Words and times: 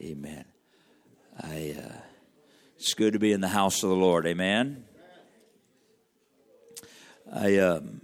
Amen. 0.00 0.44
I, 1.40 1.76
uh, 1.78 1.92
it's 2.76 2.94
good 2.94 3.12
to 3.12 3.18
be 3.18 3.32
in 3.32 3.40
the 3.40 3.48
house 3.48 3.82
of 3.82 3.90
the 3.90 3.96
Lord. 3.96 4.26
Amen. 4.26 4.84
I, 7.32 7.58
um, 7.58 8.00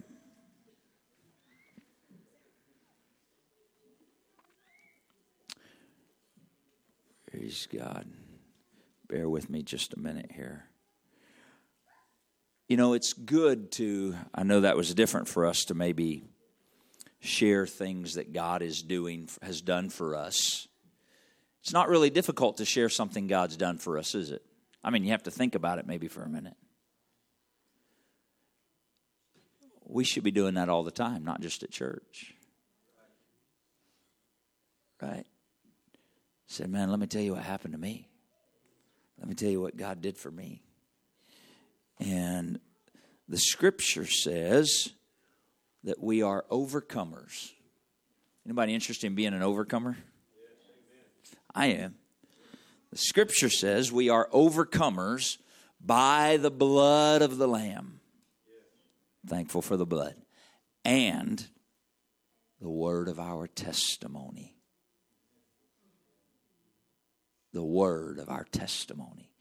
praise 7.31 7.67
God. 7.73 8.07
Bear 9.09 9.29
with 9.29 9.49
me 9.49 9.63
just 9.63 9.95
a 9.95 9.99
minute 9.99 10.31
here. 10.35 10.67
You 12.69 12.77
know, 12.77 12.93
it's 12.93 13.15
good 13.15 13.73
to, 13.73 14.15
I 14.35 14.43
know 14.43 14.61
that 14.61 14.77
was 14.77 14.95
different 14.95 15.27
for 15.27 15.47
us 15.47 15.65
to 15.65 15.75
maybe 15.75 16.23
share 17.19 17.67
things 17.67 18.15
that 18.15 18.33
God 18.33 18.63
is 18.63 18.83
doing, 18.83 19.29
has 19.43 19.63
done 19.63 19.89
for 19.89 20.15
us. 20.15 20.68
It's 21.63 21.73
not 21.73 21.89
really 21.89 22.11
difficult 22.11 22.59
to 22.59 22.65
share 22.65 22.89
something 22.89 23.27
God's 23.27 23.57
done 23.57 23.79
for 23.79 23.99
us, 23.99 24.15
is 24.15 24.31
it? 24.31 24.43
I 24.83 24.91
mean, 24.91 25.05
you 25.05 25.11
have 25.11 25.25
to 25.25 25.31
think 25.31 25.55
about 25.55 25.79
it 25.79 25.87
maybe 25.87 26.09
for 26.09 26.23
a 26.23 26.29
minute. 26.29 26.57
We 29.85 30.05
should 30.05 30.23
be 30.23 30.31
doing 30.31 30.55
that 30.55 30.69
all 30.69 30.85
the 30.85 30.91
time, 30.91 31.25
not 31.25 31.41
just 31.41 31.63
at 31.63 31.71
church. 31.71 32.35
Right? 35.01 35.27
Said, 36.47 36.71
man, 36.71 36.91
let 36.91 36.99
me 36.99 37.07
tell 37.07 37.23
you 37.23 37.35
what 37.35 37.43
happened 37.43 37.75
to 37.75 37.79
me. 37.79 38.09
Let 39.19 39.29
me 39.29 39.35
tell 39.35 39.51
you 39.51 39.61
what 39.61 39.77
God 39.77 40.01
did 40.01 40.17
for 40.17 40.31
me. 40.31 40.63
And 41.99 42.61
the 43.29 43.39
scripture 43.39 44.07
says 44.07 44.91
that 45.85 46.03
we 46.03 46.23
are 46.23 46.45
overcomers. 46.51 47.51
Anybody 48.47 48.75
interested 48.75 49.07
in 49.09 49.15
being 49.15 49.35
an 49.35 49.43
overcomer? 49.43 49.97
I 51.59 51.67
am. 51.67 51.97
The 52.93 52.99
scripture 52.99 53.51
says 53.51 53.91
we 53.91 54.11
are 54.11 54.29
overcomers 54.33 55.39
by 55.85 56.37
the 56.37 56.53
blood 56.53 57.21
of 57.21 57.37
the 57.37 57.49
Lamb. 57.49 57.99
Thankful 59.27 59.61
for 59.61 59.77
the 59.77 59.85
blood. 59.85 60.15
And 60.85 61.45
the 62.61 62.71
word 62.71 63.09
of 63.09 63.19
our 63.19 63.49
testimony. 63.49 64.55
The 67.53 67.65
word 67.65 68.21
of 68.21 68.29
our 68.29 68.45
testimony. 68.45 69.33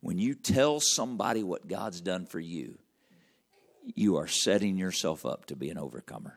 When 0.00 0.18
you 0.18 0.34
tell 0.34 0.78
somebody 0.78 1.42
what 1.42 1.68
God's 1.68 2.02
done 2.02 2.26
for 2.26 2.38
you, 2.38 2.78
you 3.94 4.18
are 4.18 4.28
setting 4.28 4.76
yourself 4.76 5.24
up 5.24 5.46
to 5.46 5.56
be 5.56 5.70
an 5.70 5.78
overcomer. 5.78 6.34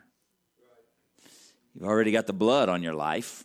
You've 1.74 1.84
already 1.84 2.14
got 2.14 2.26
the 2.26 2.32
blood 2.32 2.70
on 2.70 2.82
your 2.82 2.94
life, 2.94 3.44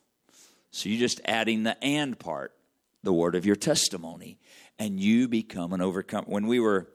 so 0.70 0.88
you're 0.88 0.98
just 0.98 1.20
adding 1.24 1.62
the 1.62 1.82
and 1.82 2.18
part, 2.18 2.54
the 3.02 3.12
word 3.12 3.34
of 3.34 3.46
your 3.46 3.56
testimony, 3.56 4.38
and 4.78 5.00
you 5.00 5.28
become 5.28 5.72
an 5.72 5.80
overcomer. 5.80 6.26
When 6.26 6.46
we 6.46 6.60
were, 6.60 6.88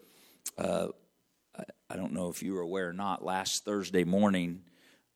uh, 0.57 0.87
I 1.89 1.95
don't 1.95 2.13
know 2.13 2.29
if 2.29 2.41
you 2.41 2.53
were 2.53 2.61
aware 2.61 2.89
or 2.89 2.93
not, 2.93 3.23
last 3.23 3.65
Thursday 3.65 4.03
morning, 4.03 4.61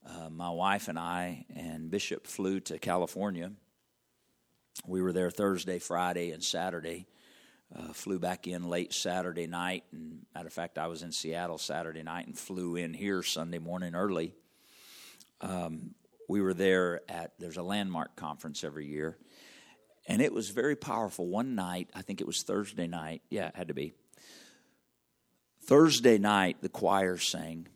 uh, 0.06 0.30
my 0.30 0.50
wife 0.50 0.88
and 0.88 0.98
I 0.98 1.46
and 1.56 1.92
Bishop 1.92 2.26
flew 2.26 2.60
to 2.62 2.80
California. 2.80 3.52
We 4.86 5.02
were 5.02 5.14
there 5.14 5.30
Thursday, 5.30 5.80
Friday, 5.80 6.32
and 6.32 6.44
Saturday 6.44 7.08
uh, 7.76 7.94
flew 7.94 8.20
back 8.20 8.48
in 8.48 8.68
late 8.68 8.94
Saturday 8.94 9.48
night, 9.48 9.84
and 9.92 10.26
matter 10.34 10.48
of 10.48 10.54
fact, 10.54 10.78
I 10.78 10.88
was 10.88 11.04
in 11.04 11.12
Seattle 11.12 11.58
Saturday 11.58 12.04
night 12.04 12.26
and 12.28 12.38
flew 12.38 12.76
in 12.76 12.94
here 12.94 13.22
Sunday 13.22 13.60
morning 13.60 13.96
early. 13.96 14.34
Um, 15.42 15.94
we 16.30 16.42
were 16.42 16.54
there 16.54 17.02
at 17.10 17.34
there's 17.40 17.58
a 17.58 17.64
landmark 17.64 18.16
conference 18.16 18.64
every 18.64 18.86
year, 18.86 19.18
and 20.08 20.22
it 20.22 20.32
was 20.32 20.52
very 20.52 20.76
powerful. 20.76 21.28
One 21.28 21.56
night, 21.56 21.90
I 21.96 22.04
think 22.04 22.22
it 22.22 22.28
was 22.28 22.44
Thursday 22.44 22.88
night. 22.88 23.24
Yeah, 23.30 23.48
it 23.48 23.56
had 23.56 23.68
to 23.70 23.74
be 23.74 23.94
Thursday 25.64 26.20
night. 26.20 26.62
The 26.62 26.70
choir 26.70 27.18
sang, 27.18 27.68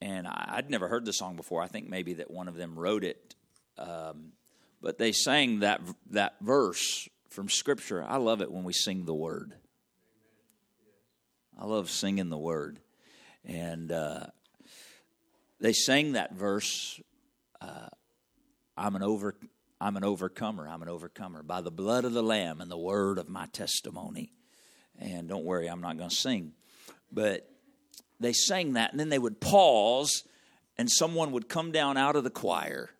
and 0.00 0.26
I, 0.26 0.54
would 0.56 0.70
never 0.70 0.88
heard 0.88 1.04
the 1.04 1.12
song 1.12 1.36
before. 1.36 1.62
I 1.62 1.68
think 1.68 1.88
maybe 1.88 2.14
that 2.14 2.30
one 2.30 2.48
of 2.48 2.56
them 2.56 2.76
wrote 2.76 3.04
it. 3.04 3.36
Um, 3.78 4.32
but 4.82 4.98
they 4.98 5.12
sang 5.12 5.60
that 5.60 5.80
that 6.10 6.34
verse 6.40 7.08
from 7.30 7.48
Scripture. 7.48 8.04
I 8.04 8.16
love 8.16 8.42
it 8.42 8.50
when 8.50 8.64
we 8.64 8.72
sing 8.72 9.04
the 9.04 9.14
Word. 9.14 9.54
I 11.56 11.64
love 11.66 11.90
singing 11.90 12.28
the 12.28 12.38
Word. 12.38 12.80
And 13.44 13.92
uh, 13.92 14.26
they 15.60 15.72
sang 15.72 16.12
that 16.12 16.34
verse 16.34 17.00
uh, 17.62 17.88
I'm, 18.76 18.96
an 18.96 19.02
over, 19.02 19.36
I'm 19.80 19.96
an 19.96 20.04
overcomer. 20.04 20.68
I'm 20.68 20.82
an 20.82 20.88
overcomer 20.88 21.42
by 21.42 21.60
the 21.60 21.70
blood 21.70 22.04
of 22.04 22.12
the 22.12 22.22
Lamb 22.22 22.60
and 22.60 22.70
the 22.70 22.78
word 22.78 23.18
of 23.18 23.28
my 23.28 23.46
testimony. 23.46 24.32
And 24.98 25.28
don't 25.28 25.44
worry, 25.44 25.68
I'm 25.68 25.80
not 25.80 25.96
going 25.96 26.10
to 26.10 26.14
sing. 26.14 26.52
But 27.10 27.48
they 28.20 28.32
sang 28.32 28.74
that, 28.74 28.92
and 28.92 29.00
then 29.00 29.08
they 29.08 29.18
would 29.18 29.40
pause, 29.40 30.24
and 30.78 30.90
someone 30.90 31.32
would 31.32 31.48
come 31.48 31.72
down 31.72 31.96
out 31.96 32.16
of 32.16 32.24
the 32.24 32.30
choir 32.30 32.90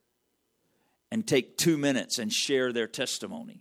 and 1.10 1.26
take 1.26 1.56
two 1.56 1.76
minutes 1.78 2.18
and 2.18 2.32
share 2.32 2.72
their 2.72 2.86
testimony. 2.86 3.60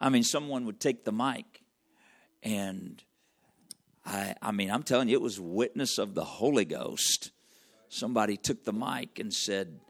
I 0.00 0.08
mean, 0.08 0.22
someone 0.22 0.66
would 0.66 0.80
take 0.80 1.04
the 1.04 1.12
mic, 1.12 1.62
and 2.42 3.02
I, 4.04 4.34
I 4.42 4.52
mean, 4.52 4.70
I'm 4.70 4.82
telling 4.82 5.08
you, 5.08 5.16
it 5.16 5.22
was 5.22 5.40
witness 5.40 5.98
of 5.98 6.14
the 6.14 6.24
Holy 6.24 6.64
Ghost. 6.64 7.30
Somebody 7.88 8.36
took 8.36 8.64
the 8.64 8.72
mic 8.72 9.18
and 9.18 9.32
said, 9.32 9.80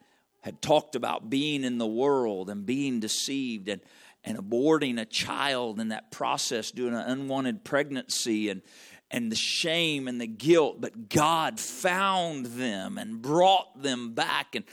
had 0.40 0.62
talked 0.62 0.94
about 0.94 1.28
being 1.28 1.64
in 1.64 1.78
the 1.78 1.86
world 1.86 2.50
and 2.50 2.64
being 2.64 3.00
deceived 3.00 3.68
and, 3.68 3.80
and 4.24 4.38
aborting 4.38 5.00
a 5.00 5.04
child 5.04 5.80
in 5.80 5.88
that 5.88 6.10
process, 6.12 6.70
doing 6.70 6.94
an 6.94 7.00
unwanted 7.00 7.64
pregnancy 7.64 8.48
and, 8.48 8.62
and 9.10 9.30
the 9.30 9.36
shame 9.36 10.06
and 10.06 10.20
the 10.20 10.26
guilt. 10.26 10.80
But 10.80 11.08
God 11.08 11.58
found 11.58 12.46
them 12.46 12.96
and 12.98 13.20
brought 13.20 13.82
them 13.82 14.14
back. 14.14 14.54
And 14.54 14.64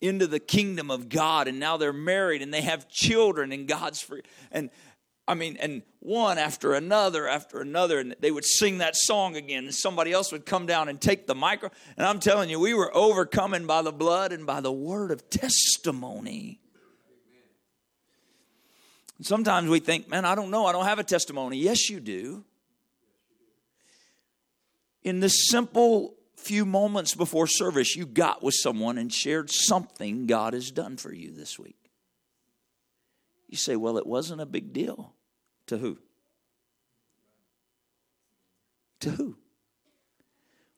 into 0.00 0.26
the 0.26 0.40
kingdom 0.40 0.90
of 0.90 1.08
God 1.08 1.46
and 1.46 1.60
now 1.60 1.76
they're 1.76 1.92
married 1.92 2.42
and 2.42 2.52
they 2.52 2.60
have 2.60 2.88
children 2.88 3.52
and 3.52 3.68
God's 3.68 4.00
free 4.00 4.22
and 4.50 4.68
I 5.32 5.34
mean 5.34 5.56
and 5.58 5.80
one 6.00 6.36
after 6.36 6.74
another 6.74 7.26
after 7.26 7.62
another 7.62 7.98
and 7.98 8.14
they 8.20 8.30
would 8.30 8.44
sing 8.44 8.78
that 8.78 8.94
song 8.94 9.34
again 9.34 9.64
and 9.64 9.74
somebody 9.74 10.12
else 10.12 10.30
would 10.30 10.44
come 10.44 10.66
down 10.66 10.90
and 10.90 11.00
take 11.00 11.26
the 11.26 11.34
micro 11.34 11.70
and 11.96 12.06
I'm 12.06 12.20
telling 12.20 12.50
you 12.50 12.60
we 12.60 12.74
were 12.74 12.94
overcoming 12.94 13.66
by 13.66 13.80
the 13.80 13.92
blood 13.92 14.30
and 14.32 14.46
by 14.46 14.60
the 14.60 14.70
word 14.70 15.10
of 15.10 15.30
testimony. 15.30 16.60
Sometimes 19.22 19.70
we 19.70 19.78
think, 19.78 20.06
man, 20.08 20.26
I 20.26 20.34
don't 20.34 20.50
know, 20.50 20.66
I 20.66 20.72
don't 20.72 20.84
have 20.84 20.98
a 20.98 21.04
testimony. 21.04 21.56
Yes, 21.56 21.88
you 21.88 21.98
do. 22.00 22.44
In 25.02 25.20
this 25.20 25.48
simple 25.48 26.14
few 26.36 26.66
moments 26.66 27.14
before 27.14 27.46
service 27.46 27.96
you 27.96 28.04
got 28.04 28.42
with 28.42 28.54
someone 28.54 28.98
and 28.98 29.10
shared 29.10 29.48
something 29.50 30.26
God 30.26 30.52
has 30.52 30.70
done 30.70 30.98
for 30.98 31.10
you 31.10 31.30
this 31.30 31.58
week. 31.58 31.76
You 33.48 33.56
say, 33.56 33.76
well, 33.76 33.96
it 33.96 34.06
wasn't 34.06 34.42
a 34.42 34.46
big 34.46 34.74
deal. 34.74 35.14
To 35.72 35.78
who? 35.78 35.96
To 39.00 39.10
who? 39.10 39.36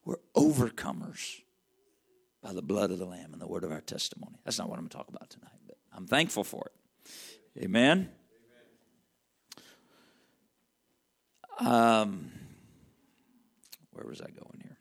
We're 0.04 0.20
overcomers 0.36 1.40
by 2.40 2.52
the 2.52 2.62
blood 2.62 2.92
of 2.92 3.00
the 3.00 3.04
Lamb 3.04 3.32
and 3.32 3.42
the 3.42 3.48
word 3.48 3.64
of 3.64 3.72
our 3.72 3.80
testimony. 3.80 4.38
That's 4.44 4.56
not 4.56 4.68
what 4.68 4.78
I'm 4.78 4.82
going 4.82 4.90
to 4.90 4.96
talk 4.96 5.08
about 5.08 5.30
tonight, 5.30 5.58
but 5.66 5.78
I'm 5.92 6.06
thankful 6.06 6.44
for 6.44 6.70
it. 6.70 7.64
Amen. 7.64 8.08
Um, 11.58 12.30
where 13.90 14.06
was 14.06 14.20
I 14.20 14.30
going 14.30 14.60
here? 14.62 14.78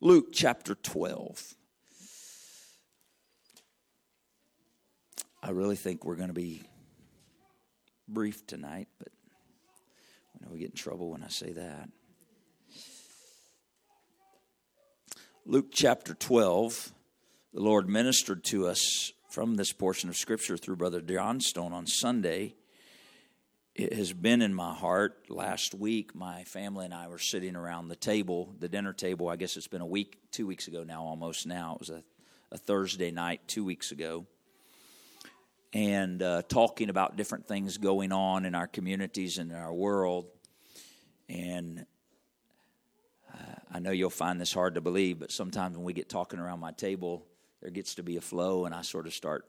Luke 0.00 0.28
chapter 0.32 0.76
12. 0.76 1.54
I 5.42 5.50
really 5.50 5.74
think 5.74 6.04
we're 6.04 6.14
going 6.14 6.28
to 6.28 6.32
be 6.32 6.62
brief 8.06 8.46
tonight, 8.46 8.86
but 9.00 9.08
Know 10.42 10.48
we 10.52 10.58
get 10.58 10.70
in 10.70 10.76
trouble 10.76 11.10
when 11.10 11.22
I 11.22 11.28
say 11.28 11.52
that. 11.52 11.88
Luke 15.46 15.68
chapter 15.72 16.14
12, 16.14 16.92
the 17.54 17.60
Lord 17.60 17.88
ministered 17.88 18.44
to 18.44 18.66
us 18.66 19.12
from 19.30 19.56
this 19.56 19.72
portion 19.72 20.08
of 20.08 20.16
Scripture 20.16 20.56
through 20.56 20.76
Brother 20.76 21.00
Johnstone 21.00 21.72
on 21.72 21.86
Sunday 21.86 22.54
it 23.74 23.94
has 23.94 24.12
been 24.12 24.42
in 24.42 24.52
my 24.52 24.74
heart. 24.74 25.30
Last 25.30 25.74
week, 25.74 26.14
my 26.14 26.44
family 26.44 26.84
and 26.84 26.92
I 26.92 27.08
were 27.08 27.18
sitting 27.18 27.56
around 27.56 27.88
the 27.88 27.96
table, 27.96 28.54
the 28.58 28.68
dinner 28.68 28.92
table. 28.92 29.28
I 29.28 29.36
guess 29.36 29.56
it's 29.56 29.68
been 29.68 29.80
a 29.80 29.86
week, 29.86 30.18
two 30.30 30.46
weeks 30.46 30.68
ago 30.68 30.84
now, 30.84 31.02
almost 31.02 31.46
now. 31.46 31.74
It 31.74 31.80
was 31.80 31.90
a, 31.90 32.02
a 32.50 32.58
Thursday 32.58 33.10
night, 33.10 33.40
two 33.46 33.64
weeks 33.64 33.90
ago. 33.90 34.26
And 35.72 36.22
uh, 36.22 36.42
talking 36.42 36.90
about 36.90 37.16
different 37.16 37.46
things 37.46 37.78
going 37.78 38.12
on 38.12 38.44
in 38.44 38.54
our 38.54 38.66
communities 38.66 39.38
and 39.38 39.50
in 39.50 39.56
our 39.56 39.72
world. 39.72 40.26
And 41.28 41.86
uh, 43.32 43.54
I 43.72 43.78
know 43.78 43.90
you'll 43.90 44.10
find 44.10 44.38
this 44.40 44.52
hard 44.52 44.74
to 44.74 44.82
believe, 44.82 45.18
but 45.18 45.32
sometimes 45.32 45.76
when 45.76 45.84
we 45.84 45.94
get 45.94 46.10
talking 46.10 46.38
around 46.38 46.60
my 46.60 46.72
table, 46.72 47.24
there 47.62 47.70
gets 47.70 47.94
to 47.94 48.02
be 48.02 48.16
a 48.16 48.20
flow, 48.20 48.66
and 48.66 48.74
I 48.74 48.82
sort 48.82 49.06
of 49.06 49.14
start 49.14 49.46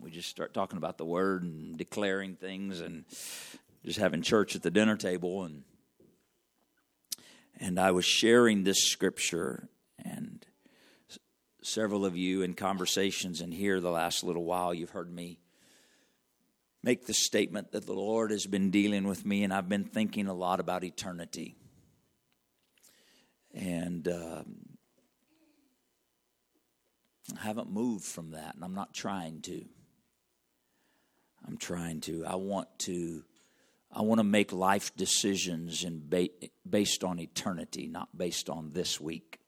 We 0.00 0.10
just 0.10 0.28
start 0.28 0.52
talking 0.52 0.76
about 0.76 0.98
the 0.98 1.06
word 1.06 1.42
and 1.42 1.76
declaring 1.76 2.36
things 2.36 2.80
and 2.80 3.06
just 3.84 3.98
having 3.98 4.20
church 4.20 4.54
at 4.54 4.62
the 4.62 4.70
dinner 4.70 4.96
table 4.96 5.44
and 5.44 5.64
and 7.58 7.80
I 7.80 7.92
was 7.92 8.04
sharing 8.04 8.64
this 8.64 8.84
scripture 8.84 9.68
and 9.98 10.35
several 11.66 12.06
of 12.06 12.16
you 12.16 12.42
in 12.42 12.54
conversations 12.54 13.40
and 13.40 13.52
here 13.52 13.80
the 13.80 13.90
last 13.90 14.22
little 14.22 14.44
while 14.44 14.72
you've 14.72 14.90
heard 14.90 15.12
me 15.12 15.38
make 16.82 17.06
the 17.06 17.14
statement 17.14 17.72
that 17.72 17.84
the 17.84 17.92
Lord 17.92 18.30
has 18.30 18.46
been 18.46 18.70
dealing 18.70 19.08
with 19.08 19.26
me 19.26 19.42
and 19.42 19.52
I've 19.52 19.68
been 19.68 19.82
thinking 19.82 20.28
a 20.28 20.34
lot 20.34 20.60
about 20.60 20.84
eternity. 20.84 21.56
And 23.52 24.06
um, 24.06 24.76
I 27.36 27.42
haven't 27.42 27.70
moved 27.70 28.04
from 28.04 28.30
that, 28.32 28.54
and 28.54 28.62
I'm 28.62 28.74
not 28.74 28.94
trying 28.94 29.40
to. 29.42 29.64
I'm 31.48 31.56
trying 31.56 32.00
to. 32.02 32.24
I 32.26 32.36
want 32.36 32.68
to. 32.80 33.24
I 33.90 34.02
want 34.02 34.18
to 34.18 34.24
make 34.24 34.52
life 34.52 34.94
decisions 34.94 35.84
in 35.84 36.02
ba- 36.06 36.28
based 36.68 37.02
on 37.02 37.18
eternity, 37.18 37.88
not 37.88 38.16
based 38.16 38.50
on 38.50 38.70
this 38.72 39.00
week. 39.00 39.40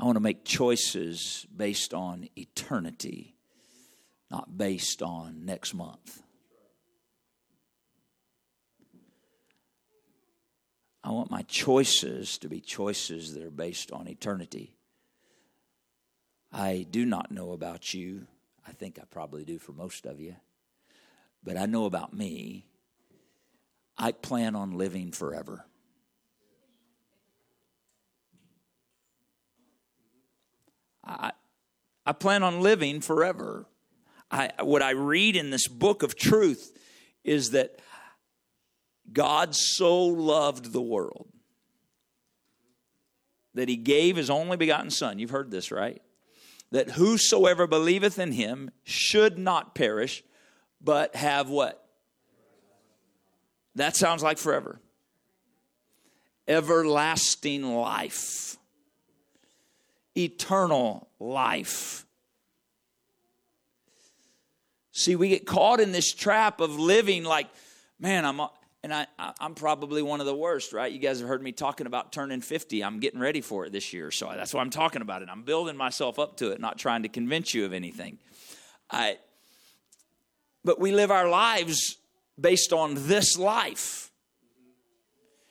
I 0.00 0.04
want 0.04 0.16
to 0.16 0.20
make 0.20 0.46
choices 0.46 1.46
based 1.54 1.92
on 1.92 2.26
eternity, 2.34 3.36
not 4.30 4.56
based 4.56 5.02
on 5.02 5.44
next 5.44 5.74
month. 5.74 6.22
I 11.04 11.10
want 11.10 11.30
my 11.30 11.42
choices 11.42 12.38
to 12.38 12.48
be 12.48 12.60
choices 12.60 13.34
that 13.34 13.42
are 13.42 13.50
based 13.50 13.92
on 13.92 14.08
eternity. 14.08 14.74
I 16.50 16.86
do 16.90 17.04
not 17.04 17.30
know 17.30 17.52
about 17.52 17.92
you. 17.92 18.26
I 18.66 18.72
think 18.72 18.98
I 18.98 19.04
probably 19.04 19.44
do 19.44 19.58
for 19.58 19.72
most 19.72 20.06
of 20.06 20.18
you. 20.18 20.36
But 21.44 21.58
I 21.58 21.66
know 21.66 21.84
about 21.84 22.14
me. 22.14 22.64
I 23.98 24.12
plan 24.12 24.56
on 24.56 24.78
living 24.78 25.12
forever. 25.12 25.66
I, 31.10 31.32
I 32.06 32.12
plan 32.12 32.42
on 32.42 32.60
living 32.60 33.00
forever. 33.00 33.66
I, 34.30 34.50
what 34.60 34.82
I 34.82 34.90
read 34.90 35.36
in 35.36 35.50
this 35.50 35.66
book 35.66 36.02
of 36.02 36.16
truth 36.16 36.76
is 37.24 37.50
that 37.50 37.80
God 39.12 39.54
so 39.54 39.98
loved 40.04 40.72
the 40.72 40.80
world 40.80 41.28
that 43.54 43.68
he 43.68 43.76
gave 43.76 44.16
his 44.16 44.30
only 44.30 44.56
begotten 44.56 44.90
Son. 44.90 45.18
You've 45.18 45.30
heard 45.30 45.50
this, 45.50 45.72
right? 45.72 46.00
That 46.70 46.90
whosoever 46.90 47.66
believeth 47.66 48.18
in 48.18 48.32
him 48.32 48.70
should 48.84 49.38
not 49.38 49.74
perish, 49.74 50.22
but 50.80 51.16
have 51.16 51.48
what? 51.48 51.84
That 53.74 53.96
sounds 53.96 54.22
like 54.22 54.38
forever. 54.38 54.80
Everlasting 56.46 57.62
life, 57.62 58.49
eternal 60.16 61.08
life. 61.18 62.04
See, 64.92 65.16
we 65.16 65.28
get 65.28 65.46
caught 65.46 65.80
in 65.80 65.92
this 65.92 66.12
trap 66.12 66.60
of 66.60 66.78
living 66.78 67.24
like, 67.24 67.48
man, 67.98 68.24
I'm 68.24 68.40
and 68.82 68.94
I, 68.94 69.06
I, 69.18 69.32
am 69.40 69.54
probably 69.54 70.00
one 70.02 70.20
of 70.20 70.26
the 70.26 70.34
worst, 70.34 70.72
right? 70.72 70.90
You 70.90 70.98
guys 70.98 71.20
have 71.20 71.28
heard 71.28 71.42
me 71.42 71.52
talking 71.52 71.86
about 71.86 72.12
turning 72.12 72.40
50. 72.40 72.82
I'm 72.82 72.98
getting 72.98 73.20
ready 73.20 73.42
for 73.42 73.66
it 73.66 73.72
this 73.72 73.92
year, 73.92 74.10
so 74.10 74.32
that's 74.34 74.54
why 74.54 74.62
I'm 74.62 74.70
talking 74.70 75.02
about 75.02 75.22
it. 75.22 75.28
I'm 75.30 75.42
building 75.42 75.76
myself 75.76 76.18
up 76.18 76.38
to 76.38 76.50
it, 76.50 76.60
not 76.60 76.78
trying 76.78 77.02
to 77.02 77.08
convince 77.08 77.52
you 77.52 77.66
of 77.66 77.74
anything. 77.74 78.18
I, 78.90 79.18
but 80.64 80.80
we 80.80 80.92
live 80.92 81.10
our 81.10 81.28
lives 81.28 81.98
based 82.40 82.72
on 82.72 82.94
this 83.06 83.36
life 83.38 84.09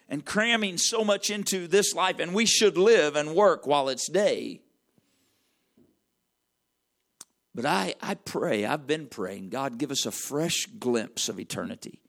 and 0.10 0.26
cramming 0.26 0.78
so 0.78 1.06
much 1.06 1.30
into 1.30 1.68
this 1.68 1.94
life, 1.94 2.20
and 2.20 2.34
we 2.34 2.46
should 2.46 2.78
live 2.78 3.16
and 3.16 3.34
work 3.34 3.66
while 3.66 3.88
it's 3.88 4.10
day. 4.10 4.60
But 7.56 7.66
I, 7.66 7.96
I 8.02 8.16
pray, 8.16 8.66
I've 8.66 8.88
been 8.88 9.08
praying, 9.08 9.50
God, 9.50 9.78
give 9.78 9.92
us 9.92 10.06
a 10.06 10.12
fresh 10.12 10.66
glimpse 10.78 11.30
of 11.30 11.40
eternity 11.40 12.00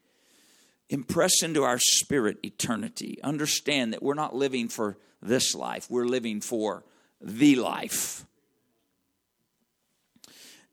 impress 0.90 1.42
into 1.42 1.62
our 1.62 1.78
spirit 1.78 2.38
eternity. 2.44 3.18
Understand 3.22 3.92
that 3.92 4.02
we're 4.02 4.14
not 4.14 4.34
living 4.34 4.68
for 4.68 4.98
this 5.22 5.54
life, 5.54 5.86
we're 5.88 6.06
living 6.06 6.40
for 6.40 6.84
the 7.20 7.56
life. 7.56 8.26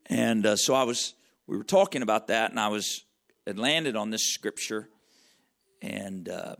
And 0.06 0.44
uh, 0.44 0.56
so 0.56 0.74
I 0.74 0.84
was, 0.84 1.14
we 1.46 1.56
were 1.56 1.64
talking 1.64 2.02
about 2.02 2.28
that, 2.28 2.50
and 2.50 2.58
I 2.58 2.68
was, 2.68 3.04
had 3.46 3.58
landed 3.58 3.94
on 3.94 4.10
this 4.10 4.32
scripture. 4.32 4.88
And 5.82 6.28
uh, 6.28 6.56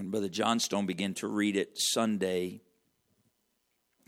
when 0.00 0.08
Brother 0.08 0.30
Johnstone 0.30 0.86
began 0.86 1.12
to 1.14 1.28
read 1.28 1.56
it 1.56 1.72
Sunday, 1.74 2.62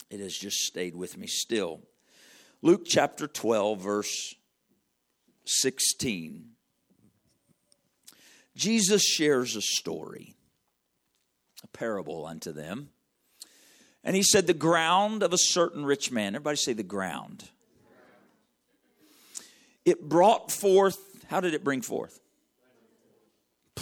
it 0.09 0.21
has 0.21 0.35
just 0.35 0.61
stayed 0.61 0.97
with 0.97 1.19
me 1.19 1.27
still. 1.27 1.83
Luke 2.62 2.85
chapter 2.87 3.27
12, 3.27 3.79
verse 3.79 4.35
16. 5.44 6.47
Jesus 8.56 9.03
shares 9.03 9.55
a 9.55 9.61
story, 9.61 10.35
a 11.62 11.67
parable 11.67 12.25
unto 12.25 12.53
them. 12.53 12.88
And 14.03 14.17
he 14.17 14.23
said, 14.23 14.47
The 14.47 14.55
ground 14.55 15.23
of 15.23 15.35
a 15.35 15.38
certain 15.38 15.85
rich 15.85 16.11
man, 16.11 16.35
everybody 16.35 16.56
say 16.56 16.73
the 16.73 16.83
ground. 16.83 17.50
It 19.85 20.09
brought 20.09 20.50
forth, 20.50 20.97
how 21.29 21.41
did 21.41 21.53
it 21.53 21.62
bring 21.62 21.83
forth? 21.83 22.19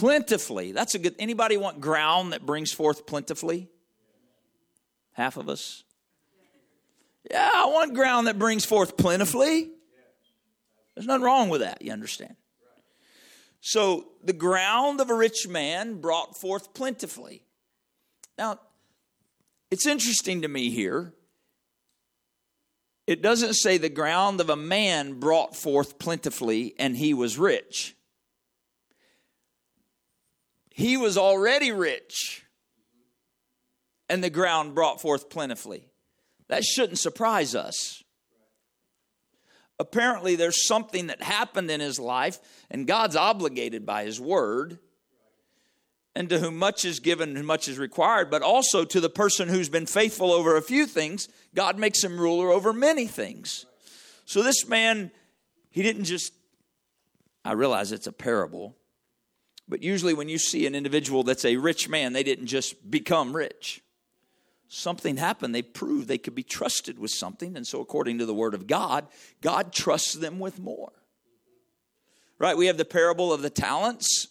Plentifully. 0.00 0.72
That's 0.72 0.94
a 0.94 0.98
good, 0.98 1.14
anybody 1.18 1.58
want 1.58 1.82
ground 1.82 2.32
that 2.32 2.46
brings 2.46 2.72
forth 2.72 3.04
plentifully? 3.04 3.68
Half 5.12 5.36
of 5.36 5.50
us. 5.50 5.84
Yeah, 7.30 7.50
I 7.52 7.66
want 7.66 7.92
ground 7.92 8.26
that 8.26 8.38
brings 8.38 8.64
forth 8.64 8.96
plentifully. 8.96 9.70
There's 10.94 11.06
nothing 11.06 11.22
wrong 11.22 11.50
with 11.50 11.60
that, 11.60 11.82
you 11.82 11.92
understand. 11.92 12.36
So 13.60 14.06
the 14.24 14.32
ground 14.32 15.02
of 15.02 15.10
a 15.10 15.14
rich 15.14 15.46
man 15.46 16.00
brought 16.00 16.34
forth 16.34 16.72
plentifully. 16.72 17.42
Now, 18.38 18.58
it's 19.70 19.86
interesting 19.86 20.40
to 20.40 20.48
me 20.48 20.70
here. 20.70 21.12
It 23.06 23.20
doesn't 23.20 23.52
say 23.52 23.76
the 23.76 23.90
ground 23.90 24.40
of 24.40 24.48
a 24.48 24.56
man 24.56 25.20
brought 25.20 25.54
forth 25.54 25.98
plentifully 25.98 26.74
and 26.78 26.96
he 26.96 27.12
was 27.12 27.36
rich. 27.36 27.96
He 30.80 30.96
was 30.96 31.18
already 31.18 31.72
rich 31.72 32.44
and 34.08 34.24
the 34.24 34.30
ground 34.30 34.74
brought 34.74 35.00
forth 35.00 35.30
plentifully. 35.30 35.88
That 36.48 36.64
shouldn't 36.64 36.98
surprise 36.98 37.54
us 37.54 38.02
apparently 39.80 40.36
there's 40.36 40.66
something 40.66 41.06
that 41.06 41.22
happened 41.22 41.70
in 41.70 41.80
his 41.80 41.98
life, 41.98 42.38
and 42.70 42.86
God's 42.86 43.16
obligated 43.16 43.86
by 43.86 44.04
his 44.04 44.20
word. 44.20 44.78
And 46.14 46.28
to 46.28 46.40
whom 46.40 46.58
much 46.58 46.84
is 46.84 46.98
given 46.98 47.36
and 47.36 47.46
much 47.46 47.68
is 47.68 47.78
required, 47.78 48.30
but 48.30 48.42
also 48.42 48.84
to 48.84 49.00
the 49.00 49.08
person 49.08 49.48
who's 49.48 49.68
been 49.68 49.86
faithful 49.86 50.32
over 50.32 50.56
a 50.56 50.62
few 50.62 50.84
things, 50.84 51.28
God 51.54 51.78
makes 51.78 52.02
him 52.02 52.20
ruler 52.20 52.50
over 52.50 52.72
many 52.72 53.06
things. 53.06 53.64
So 54.26 54.42
this 54.42 54.66
man, 54.68 55.12
he 55.70 55.84
didn't 55.84 56.04
just, 56.04 56.34
I 57.44 57.52
realize 57.52 57.92
it's 57.92 58.08
a 58.08 58.12
parable, 58.12 58.76
but 59.70 59.82
usually 59.82 60.12
when 60.12 60.28
you 60.28 60.38
see 60.38 60.66
an 60.66 60.74
individual 60.74 61.22
that's 61.22 61.44
a 61.44 61.56
rich 61.56 61.88
man, 61.88 62.12
they 62.12 62.22
didn't 62.22 62.46
just 62.46 62.90
become 62.90 63.34
rich 63.34 63.82
something 64.70 65.16
happened. 65.16 65.54
They 65.54 65.62
proved 65.62 66.08
they 66.08 66.16
could 66.16 66.34
be 66.34 66.42
trusted 66.42 66.98
with 66.98 67.10
something. 67.10 67.56
And 67.56 67.66
so, 67.66 67.80
according 67.80 68.18
to 68.18 68.26
the 68.26 68.34
Word 68.34 68.54
of 68.54 68.66
God, 68.66 69.06
God 69.42 69.72
trusts 69.72 70.14
them 70.14 70.38
with 70.38 70.58
more. 70.58 70.92
Right? 72.38 72.56
We 72.56 72.68
have 72.68 72.78
the 72.78 72.86
parable 72.86 73.32
of 73.32 73.42
the 73.42 73.50
talents 73.50 74.28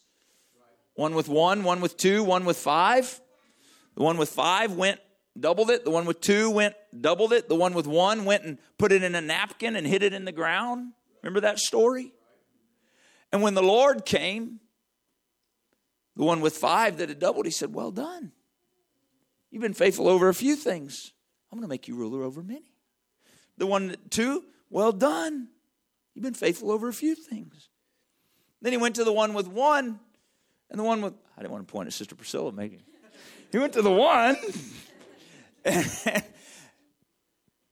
one 0.95 1.15
with 1.15 1.29
one, 1.29 1.63
one 1.63 1.79
with 1.79 1.95
two, 1.95 2.23
one 2.25 2.43
with 2.43 2.57
five. 2.57 3.21
The 3.95 4.03
one 4.03 4.17
with 4.17 4.29
five 4.29 4.73
went, 4.73 4.99
doubled 5.39 5.69
it. 5.69 5.85
The 5.85 5.91
one 5.91 6.05
with 6.05 6.19
two 6.19 6.49
went, 6.49 6.75
doubled 6.99 7.31
it. 7.31 7.47
The 7.47 7.55
one 7.55 7.73
with 7.73 7.87
one 7.87 8.25
went 8.25 8.43
and 8.43 8.57
put 8.77 8.91
it 8.91 9.03
in 9.03 9.15
a 9.15 9.21
napkin 9.21 9.77
and 9.77 9.87
hid 9.87 10.03
it 10.03 10.11
in 10.11 10.25
the 10.25 10.33
ground. 10.33 10.91
Remember 11.21 11.39
that 11.41 11.59
story? 11.59 12.11
And 13.31 13.41
when 13.41 13.53
the 13.53 13.63
Lord 13.63 14.05
came, 14.05 14.59
the 16.19 16.25
one 16.25 16.41
with 16.41 16.57
five 16.57 16.97
that 16.97 17.07
had 17.07 17.17
doubled, 17.17 17.45
he 17.45 17.51
said, 17.51 17.73
Well 17.73 17.91
done. 17.91 18.33
You've 19.51 19.61
been 19.61 19.73
faithful 19.73 20.09
over 20.09 20.27
a 20.27 20.33
few 20.33 20.57
things. 20.57 21.13
I'm 21.49 21.57
going 21.57 21.65
to 21.65 21.69
make 21.69 21.87
you 21.87 21.95
ruler 21.95 22.23
over 22.23 22.43
many. 22.43 22.73
The 23.57 23.65
one, 23.65 23.95
two, 24.09 24.43
well 24.69 24.91
done. 24.91 25.47
You've 26.13 26.23
been 26.23 26.33
faithful 26.33 26.71
over 26.71 26.89
a 26.89 26.93
few 26.93 27.15
things. 27.15 27.69
Then 28.61 28.73
he 28.73 28.77
went 28.77 28.95
to 28.95 29.05
the 29.05 29.13
one 29.13 29.33
with 29.33 29.47
one, 29.47 29.97
and 30.69 30.77
the 30.77 30.83
one 30.83 31.01
with, 31.01 31.13
I 31.37 31.41
didn't 31.41 31.53
want 31.53 31.65
to 31.65 31.71
point 31.71 31.87
at 31.87 31.93
Sister 31.93 32.15
Priscilla, 32.15 32.51
maybe. 32.51 32.81
He 33.53 33.57
went 33.57 33.71
to 33.73 33.81
the 33.81 33.89
one, 33.89 34.35
and, 35.63 35.89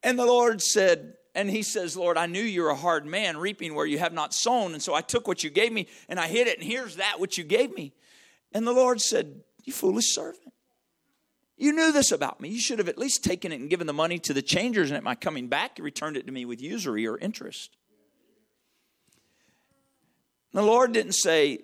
And 0.04 0.18
the 0.18 0.26
Lord 0.26 0.62
said, 0.62 1.16
and 1.36 1.50
he 1.50 1.64
says, 1.64 1.98
Lord, 1.98 2.18
I 2.18 2.28
knew 2.28 2.42
you're 2.42 2.70
a 2.70 2.76
hard 2.76 3.06
man, 3.06 3.36
reaping 3.36 3.76
where 3.76 3.86
you 3.86 4.00
have 4.00 4.14
not 4.14 4.34
sown. 4.34 4.72
And 4.72 4.82
so 4.82 4.94
I 4.94 5.02
took 5.02 5.28
what 5.28 5.44
you 5.44 5.50
gave 5.50 5.74
me 5.74 5.88
and 6.08 6.18
I 6.18 6.28
hid 6.28 6.48
it, 6.48 6.60
and 6.60 6.66
here's 6.66 6.96
that 6.96 7.20
which 7.20 7.38
you 7.38 7.44
gave 7.44 7.76
me. 7.76 7.94
And 8.58 8.66
the 8.66 8.74
Lord 8.74 9.00
said, 9.00 9.44
You 9.66 9.72
foolish 9.72 10.16
servant. 10.16 10.52
You 11.58 11.74
knew 11.74 11.92
this 11.92 12.12
about 12.12 12.42
me. 12.42 12.50
You 12.50 12.60
should 12.60 12.80
have 12.80 12.90
at 12.90 12.98
least 12.98 13.24
taken 13.24 13.52
it 13.52 13.60
and 13.60 13.70
given 13.70 13.86
the 13.86 13.94
money 13.94 14.18
to 14.18 14.34
the 14.34 14.42
changers, 14.42 14.90
and 14.90 14.98
at 14.98 15.04
my 15.04 15.14
coming 15.14 15.48
back, 15.48 15.78
you 15.78 15.84
returned 15.84 16.18
it 16.18 16.26
to 16.26 16.34
me 16.34 16.44
with 16.44 16.60
usury 16.60 17.06
or 17.06 17.20
interest. 17.20 17.78
The 20.54 20.64
Lord 20.64 20.92
didn't 20.92 21.12
say, 21.12 21.60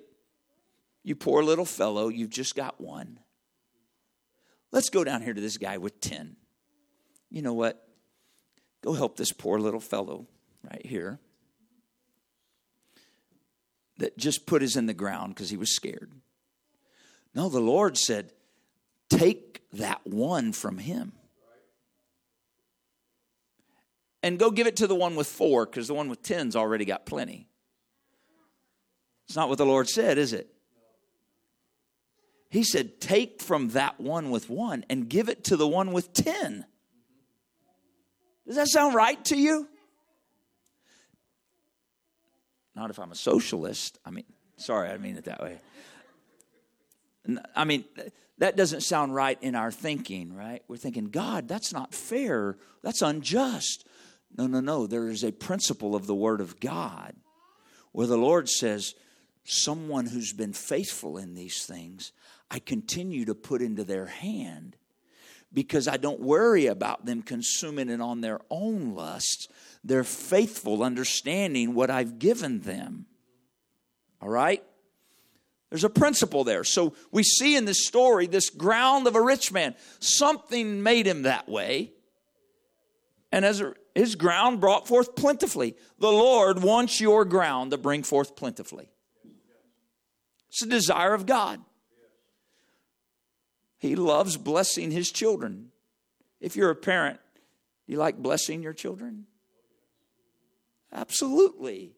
You 1.01 1.15
poor 1.15 1.41
little 1.41 1.65
fellow, 1.65 2.09
you've 2.09 2.29
just 2.29 2.55
got 2.55 2.79
one. 2.79 3.17
Let's 4.71 4.91
go 4.91 5.03
down 5.03 5.23
here 5.23 5.33
to 5.33 5.41
this 5.41 5.57
guy 5.57 5.79
with 5.79 6.00
10. 6.00 6.35
You 7.31 7.41
know 7.41 7.55
what? 7.55 7.88
Go 8.83 8.93
help 8.93 9.17
this 9.17 9.31
poor 9.31 9.57
little 9.57 9.79
fellow 9.79 10.27
right 10.63 10.85
here 10.85 11.19
that 13.97 14.15
just 14.15 14.45
put 14.45 14.62
his 14.62 14.75
in 14.75 14.85
the 14.85 14.93
ground 14.93 15.33
because 15.33 15.50
he 15.50 15.57
was 15.57 15.75
scared. 15.75 16.12
No, 17.36 17.50
the 17.50 17.60
Lord 17.60 17.98
said, 17.98 18.32
Take 19.10 19.62
that 19.74 20.06
one 20.06 20.52
from 20.54 20.78
him. 20.78 21.13
And 24.22 24.40
go 24.40 24.52
give 24.52 24.68
it 24.68 24.78
to 24.78 24.88
the 24.88 24.96
one 24.96 25.16
with 25.16 25.28
four 25.28 25.66
because 25.66 25.88
the 25.88 25.94
one 25.94 26.10
with 26.10 26.24
ten's 26.24 26.56
already 26.56 26.86
got 26.86 27.06
plenty. 27.06 27.48
It's 29.28 29.36
not 29.36 29.50
what 29.50 29.58
the 29.58 29.66
Lord 29.66 29.90
said, 29.90 30.18
is 30.18 30.32
it? 30.32 30.50
He 32.50 32.63
said, 32.63 33.02
Take 33.02 33.42
from 33.42 33.70
that 33.70 34.00
one 34.00 34.30
with 34.30 34.50
one 34.50 34.86
and 34.90 35.10
give 35.10 35.28
it 35.28 35.44
to 35.46 35.58
the 35.58 35.68
one 35.68 35.92
with 35.92 36.13
ten. 36.13 36.66
Does 38.46 38.56
that 38.56 38.68
sound 38.68 38.96
right 38.96 39.24
to 39.25 39.38
you? 39.38 39.68
Not 42.75 42.90
if 42.90 43.00
I'm 43.00 43.12
a 43.12 43.16
socialist. 43.16 44.00
I 44.06 44.10
mean, 44.10 44.25
sorry, 44.58 44.90
I 44.90 44.98
mean 44.98 45.18
it 45.18 45.25
that 45.25 45.42
way. 45.42 45.60
I 47.56 47.63
mean, 47.63 47.86
that 48.38 48.58
doesn't 48.58 48.82
sound 48.82 49.15
right 49.15 49.38
in 49.42 49.56
our 49.56 49.72
thinking, 49.72 50.36
right? 50.36 50.63
We're 50.68 50.77
thinking, 50.77 51.06
God, 51.06 51.48
that's 51.48 51.72
not 51.72 51.94
fair. 51.94 52.58
That's 52.82 53.01
unjust. 53.01 53.88
No, 54.36 54.48
no, 54.48 54.60
no. 54.60 54.88
There 54.88 55.10
is 55.10 55.24
a 55.24 55.32
principle 55.32 55.96
of 55.96 56.08
the 56.08 56.15
Word 56.15 56.42
of 56.42 56.60
God 56.60 57.15
where 57.92 58.08
the 58.08 58.18
Lord 58.18 58.50
says, 58.50 58.96
someone 59.46 60.06
who's 60.06 60.34
been 60.34 60.53
faithful 60.53 61.18
in 61.18 61.36
these 61.36 61.65
things, 61.65 62.12
I 62.50 62.60
continue 62.60 63.25
to 63.25 63.36
put 63.36 63.62
into 63.62 63.84
their 63.84 64.08
hand 64.08 64.75
because 65.53 65.88
I 65.88 65.98
don't 65.98 66.20
worry 66.20 66.65
about 66.65 67.06
them 67.06 67.22
consuming 67.22 67.89
it 67.89 68.01
on 68.01 68.22
their 68.22 68.39
own 68.50 68.96
lusts. 68.96 69.48
They're 69.84 70.03
faithful, 70.03 70.84
understanding 70.84 71.75
what 71.75 71.92
I've 71.92 72.18
given 72.20 72.62
them. 72.62 73.06
All 74.22 74.30
right? 74.30 74.63
There's 75.74 75.84
a 75.84 75.89
principle 75.89 76.44
there. 76.44 76.63
So 76.63 76.94
we 77.12 77.24
see 77.24 77.56
in 77.56 77.65
this 77.65 77.88
story 77.88 78.27
this 78.27 78.51
ground 78.51 79.08
of 79.08 79.15
a 79.15 79.22
rich 79.22 79.51
man. 79.51 79.74
Something 80.00 80.84
made 80.84 81.08
him 81.08 81.24
that 81.24 81.50
way. 81.50 81.94
And 83.32 83.44
as 83.44 83.63
his 83.96 84.13
ground 84.13 84.62
brought 84.62 84.88
forth 84.88 85.15
plentifully. 85.15 85.75
The 85.98 86.12
Lord 86.12 86.62
wants 86.62 87.01
your 87.01 87.25
ground 87.25 87.72
to 87.72 87.80
bring 87.80 88.03
forth 88.03 88.36
plentifully. 88.36 88.92
It's 90.50 90.62
a 90.62 90.68
desire 90.68 91.15
of 91.15 91.25
God. 91.25 91.60
He 93.80 93.96
loves 93.96 94.38
blessing 94.38 94.92
his 94.92 95.12
children. 95.12 95.72
If 96.39 96.56
you're 96.56 96.70
a 96.70 96.75
parent, 96.75 97.20
do 97.88 97.94
you 97.94 97.98
like 97.98 98.18
blessing 98.18 98.62
your 98.62 98.74
children? 98.74 99.25
Absolutely. 100.94 101.96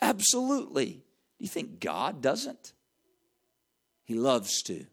Absolutely. 0.00 1.04
You 1.42 1.48
think 1.48 1.80
God 1.80 2.22
doesn't? 2.22 2.72
He 4.04 4.14
loves 4.14 4.62
to. 4.62 4.86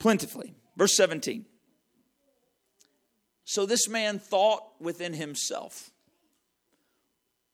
Plentifully. 0.00 0.56
Verse 0.76 0.96
17. 0.96 1.46
So 3.44 3.64
this 3.64 3.88
man 3.88 4.18
thought 4.18 4.64
within 4.80 5.14
himself, 5.14 5.90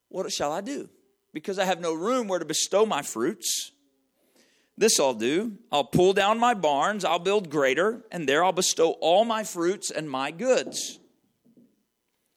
What 0.08 0.32
shall 0.32 0.52
I 0.52 0.62
do? 0.62 0.88
Because 1.34 1.58
I 1.58 1.66
have 1.66 1.82
no 1.82 1.92
room 1.92 2.28
where 2.28 2.38
to 2.38 2.46
bestow 2.46 2.86
my 2.86 3.02
fruits. 3.02 3.72
This 4.78 4.98
I'll 4.98 5.12
do. 5.12 5.58
I'll 5.70 5.84
pull 5.84 6.14
down 6.14 6.38
my 6.38 6.54
barns, 6.54 7.04
I'll 7.04 7.18
build 7.18 7.50
greater, 7.50 8.06
and 8.10 8.26
there 8.26 8.42
I'll 8.42 8.52
bestow 8.52 8.92
all 9.02 9.26
my 9.26 9.44
fruits 9.44 9.90
and 9.90 10.10
my 10.10 10.30
goods. 10.30 10.98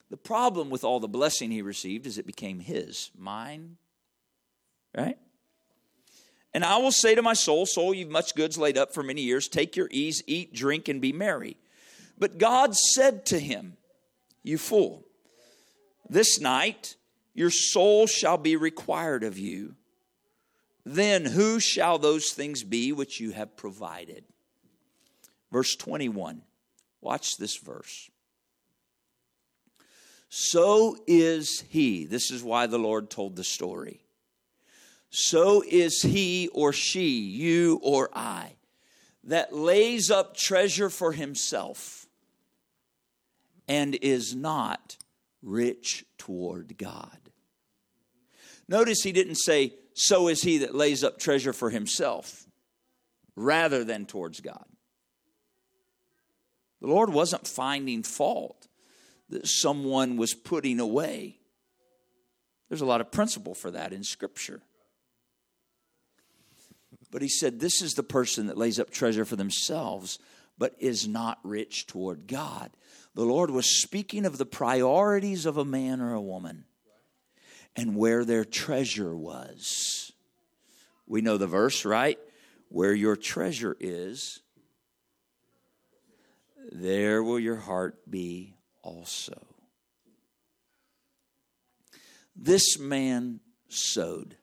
The 0.09 0.17
problem 0.17 0.69
with 0.69 0.83
all 0.83 0.99
the 0.99 1.07
blessing 1.07 1.49
he 1.49 1.61
received 1.61 2.05
is 2.05 2.17
it 2.17 2.27
became 2.27 2.59
his, 2.59 3.09
mine, 3.17 3.77
right? 4.95 5.17
And 6.53 6.63
I 6.63 6.77
will 6.77 6.91
say 6.91 7.15
to 7.15 7.21
my 7.21 7.33
soul, 7.33 7.65
Soul, 7.65 7.93
you've 7.93 8.09
much 8.09 8.35
goods 8.35 8.57
laid 8.57 8.77
up 8.77 8.93
for 8.93 9.03
many 9.03 9.21
years. 9.21 9.47
Take 9.47 9.75
your 9.75 9.89
ease, 9.91 10.23
eat, 10.25 10.53
drink, 10.53 10.87
and 10.87 11.01
be 11.01 11.11
merry. 11.11 11.57
But 12.17 12.37
God 12.37 12.75
said 12.75 13.25
to 13.27 13.39
him, 13.39 13.75
You 14.43 14.57
fool, 14.57 15.05
this 16.09 16.39
night 16.39 16.95
your 17.33 17.49
soul 17.49 18.07
shall 18.07 18.37
be 18.37 18.55
required 18.55 19.23
of 19.23 19.37
you 19.37 19.75
then 20.85 21.25
who 21.25 21.59
shall 21.59 21.97
those 21.97 22.31
things 22.31 22.63
be 22.63 22.91
which 22.91 23.19
you 23.19 23.31
have 23.31 23.57
provided? 23.57 24.23
Verse 25.51 25.75
21. 25.75 26.43
Watch 27.01 27.37
this 27.37 27.57
verse. 27.57 28.09
So 30.29 30.97
is 31.07 31.63
he. 31.69 32.05
This 32.05 32.29
is 32.29 32.43
why 32.43 32.67
the 32.67 32.77
Lord 32.77 33.09
told 33.09 33.35
the 33.35 33.43
story. 33.43 34.04
So 35.17 35.63
is 35.65 36.01
he 36.01 36.50
or 36.50 36.74
she, 36.74 37.19
you 37.19 37.79
or 37.81 38.10
I, 38.13 38.57
that 39.24 39.55
lays 39.55 40.12
up 40.12 40.36
treasure 40.36 40.89
for 40.89 41.13
himself 41.13 42.05
and 43.65 43.95
is 44.01 44.36
not 44.36 44.98
rich 45.41 46.03
toward 46.17 46.77
God. 46.77 47.17
Notice 48.67 49.03
he 49.03 49.13
didn't 49.13 49.36
say, 49.36 49.75
so 49.93 50.27
is 50.27 50.41
he 50.41 50.57
that 50.57 50.75
lays 50.75 51.01
up 51.01 51.17
treasure 51.17 51.53
for 51.53 51.69
himself 51.69 52.45
rather 53.38 53.86
than 53.86 54.05
towards 54.05 54.41
God. 54.41 54.65
The 56.81 56.88
Lord 56.88 57.10
wasn't 57.10 57.48
finding 57.48 58.03
fault 58.03 58.67
that 59.29 59.48
someone 59.48 60.17
was 60.17 60.34
putting 60.34 60.81
away. 60.81 61.39
There's 62.67 62.81
a 62.81 62.86
lot 62.86 63.00
of 63.00 63.13
principle 63.13 63.55
for 63.55 63.72
that 63.72 63.93
in 63.93 64.03
Scripture. 64.03 64.62
But 67.12 67.21
he 67.21 67.29
said, 67.29 67.59
This 67.59 67.81
is 67.81 67.93
the 67.93 68.03
person 68.03 68.47
that 68.47 68.57
lays 68.57 68.79
up 68.79 68.89
treasure 68.89 69.25
for 69.25 69.35
themselves, 69.35 70.19
but 70.57 70.75
is 70.79 71.07
not 71.07 71.39
rich 71.43 71.88
toward 71.88 72.27
God. 72.27 72.71
The 73.13 73.24
Lord 73.25 73.50
was 73.50 73.81
speaking 73.81 74.25
of 74.25 74.38
the 74.38 74.45
priorities 74.45 75.45
of 75.45 75.57
a 75.57 75.65
man 75.65 76.01
or 76.01 76.13
a 76.13 76.21
woman 76.21 76.65
and 77.75 77.95
where 77.95 78.24
their 78.24 78.45
treasure 78.45 79.15
was. 79.15 80.12
We 81.07 81.21
know 81.21 81.38
the 81.38 81.47
verse, 81.47 81.85
right? 81.85 82.17
Where 82.69 82.93
your 82.93 83.15
treasure 83.15 83.75
is, 83.79 84.41
there 86.71 87.24
will 87.24 87.39
your 87.39 87.57
heart 87.57 88.09
be 88.09 88.55
also. 88.81 89.45
This 92.35 92.79
man 92.79 93.39
sowed. 93.69 94.35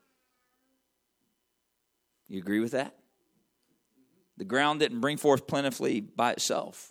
You 2.32 2.38
agree 2.38 2.60
with 2.60 2.72
that? 2.72 2.96
The 4.38 4.46
ground 4.46 4.80
didn't 4.80 5.02
bring 5.02 5.18
forth 5.18 5.46
plentifully 5.46 6.00
by 6.00 6.32
itself. 6.32 6.90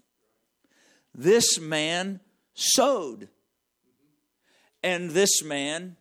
This 1.15 1.59
man 1.59 2.19
sowed. 2.53 3.27
And 4.83 5.09
this 5.09 5.41
man 5.43 5.97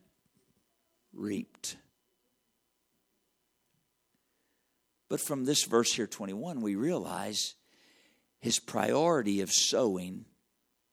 reaped. 1.14 1.78
But 5.08 5.22
from 5.22 5.46
this 5.46 5.64
verse 5.64 5.94
here, 5.94 6.06
21, 6.06 6.60
we 6.60 6.74
realize 6.74 7.54
his 8.40 8.58
priority 8.58 9.40
of 9.40 9.50
sowing 9.50 10.26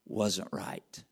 wasn't 0.05 0.47
right. 0.53 1.03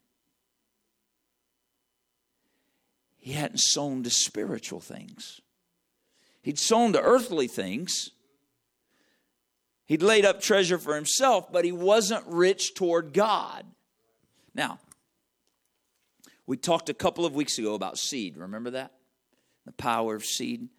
He 3.18 3.34
hadn't 3.34 3.60
sown 3.60 4.04
to 4.04 4.10
spiritual 4.10 4.80
things, 4.80 5.42
he'd 6.46 6.60
sown 6.60 6.94
to 6.94 7.02
earthly 7.02 7.48
things. 7.48 8.12
He'd 9.88 10.04
laid 10.04 10.25
up 10.25 10.42
treasure 10.42 10.78
for 10.78 10.96
himself, 10.96 11.52
but 11.52 11.66
he 11.66 11.72
wasn't 11.72 12.24
rich 12.28 12.75
toward 12.75 13.14
God. 13.14 13.66
Now, 14.54 14.80
we 16.46 16.56
talked 16.56 16.90
a 16.90 16.94
couple 16.94 17.25
of 17.25 17.34
weeks 17.34 17.58
ago 17.58 17.74
about 17.74 17.98
seed. 17.98 18.38
Remember 18.38 18.70
that? 18.72 18.92
The 19.66 19.74
power 19.74 20.16
of 20.16 20.24
seed. 20.24 20.70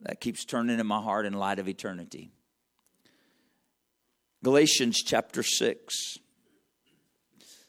That 0.00 0.20
keeps 0.20 0.44
turning 0.44 0.78
in 0.78 0.86
my 0.86 1.00
heart 1.00 1.24
in 1.24 1.32
light 1.32 1.58
of 1.58 1.68
eternity. 1.68 2.30
Galatians 4.42 5.02
chapter 5.02 5.42
6. 5.42 6.18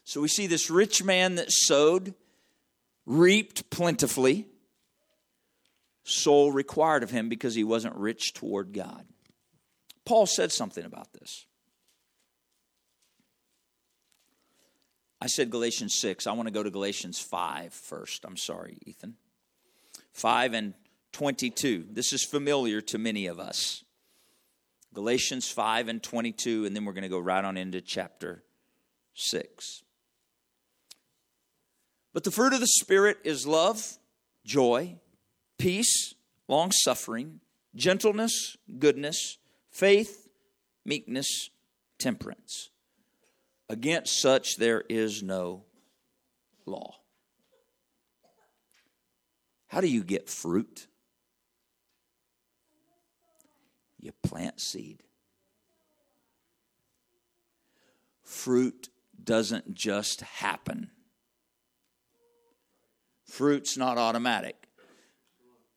So 0.04 0.20
we 0.20 0.28
see 0.28 0.46
this 0.46 0.68
rich 0.68 1.02
man 1.02 1.36
that 1.36 1.50
sowed, 1.50 2.12
reaped 3.06 3.70
plentifully. 3.70 4.46
Soul 6.08 6.52
required 6.52 7.02
of 7.02 7.10
him 7.10 7.28
because 7.28 7.56
he 7.56 7.64
wasn't 7.64 7.96
rich 7.96 8.32
toward 8.32 8.72
God. 8.72 9.04
Paul 10.04 10.26
said 10.26 10.52
something 10.52 10.84
about 10.84 11.12
this. 11.12 11.46
I 15.20 15.26
said 15.26 15.50
Galatians 15.50 15.96
6. 15.96 16.28
I 16.28 16.32
want 16.32 16.46
to 16.46 16.52
go 16.52 16.62
to 16.62 16.70
Galatians 16.70 17.18
5 17.18 17.74
first. 17.74 18.24
I'm 18.24 18.36
sorry, 18.36 18.78
Ethan. 18.86 19.16
5 20.12 20.54
and 20.54 20.74
22. 21.10 21.86
This 21.90 22.12
is 22.12 22.24
familiar 22.24 22.80
to 22.82 22.98
many 22.98 23.26
of 23.26 23.40
us. 23.40 23.82
Galatians 24.94 25.48
5 25.48 25.88
and 25.88 26.00
22, 26.00 26.66
and 26.66 26.76
then 26.76 26.84
we're 26.84 26.92
going 26.92 27.02
to 27.02 27.08
go 27.08 27.18
right 27.18 27.44
on 27.44 27.56
into 27.56 27.80
chapter 27.80 28.44
6. 29.14 29.82
But 32.12 32.22
the 32.22 32.30
fruit 32.30 32.52
of 32.52 32.60
the 32.60 32.66
Spirit 32.66 33.18
is 33.24 33.44
love, 33.44 33.98
joy, 34.44 34.98
peace, 35.58 36.14
long 36.48 36.70
suffering, 36.70 37.40
gentleness, 37.74 38.56
goodness, 38.78 39.38
faith, 39.70 40.28
meekness, 40.84 41.50
temperance. 41.98 42.70
Against 43.68 44.20
such 44.20 44.56
there 44.56 44.84
is 44.88 45.22
no 45.22 45.64
law. 46.64 46.94
How 49.68 49.80
do 49.80 49.88
you 49.88 50.04
get 50.04 50.28
fruit? 50.30 50.86
You 53.98 54.12
plant 54.22 54.60
seed. 54.60 55.02
Fruit 58.22 58.88
doesn't 59.22 59.74
just 59.74 60.20
happen. 60.20 60.90
Fruit's 63.24 63.76
not 63.76 63.98
automatic. 63.98 64.65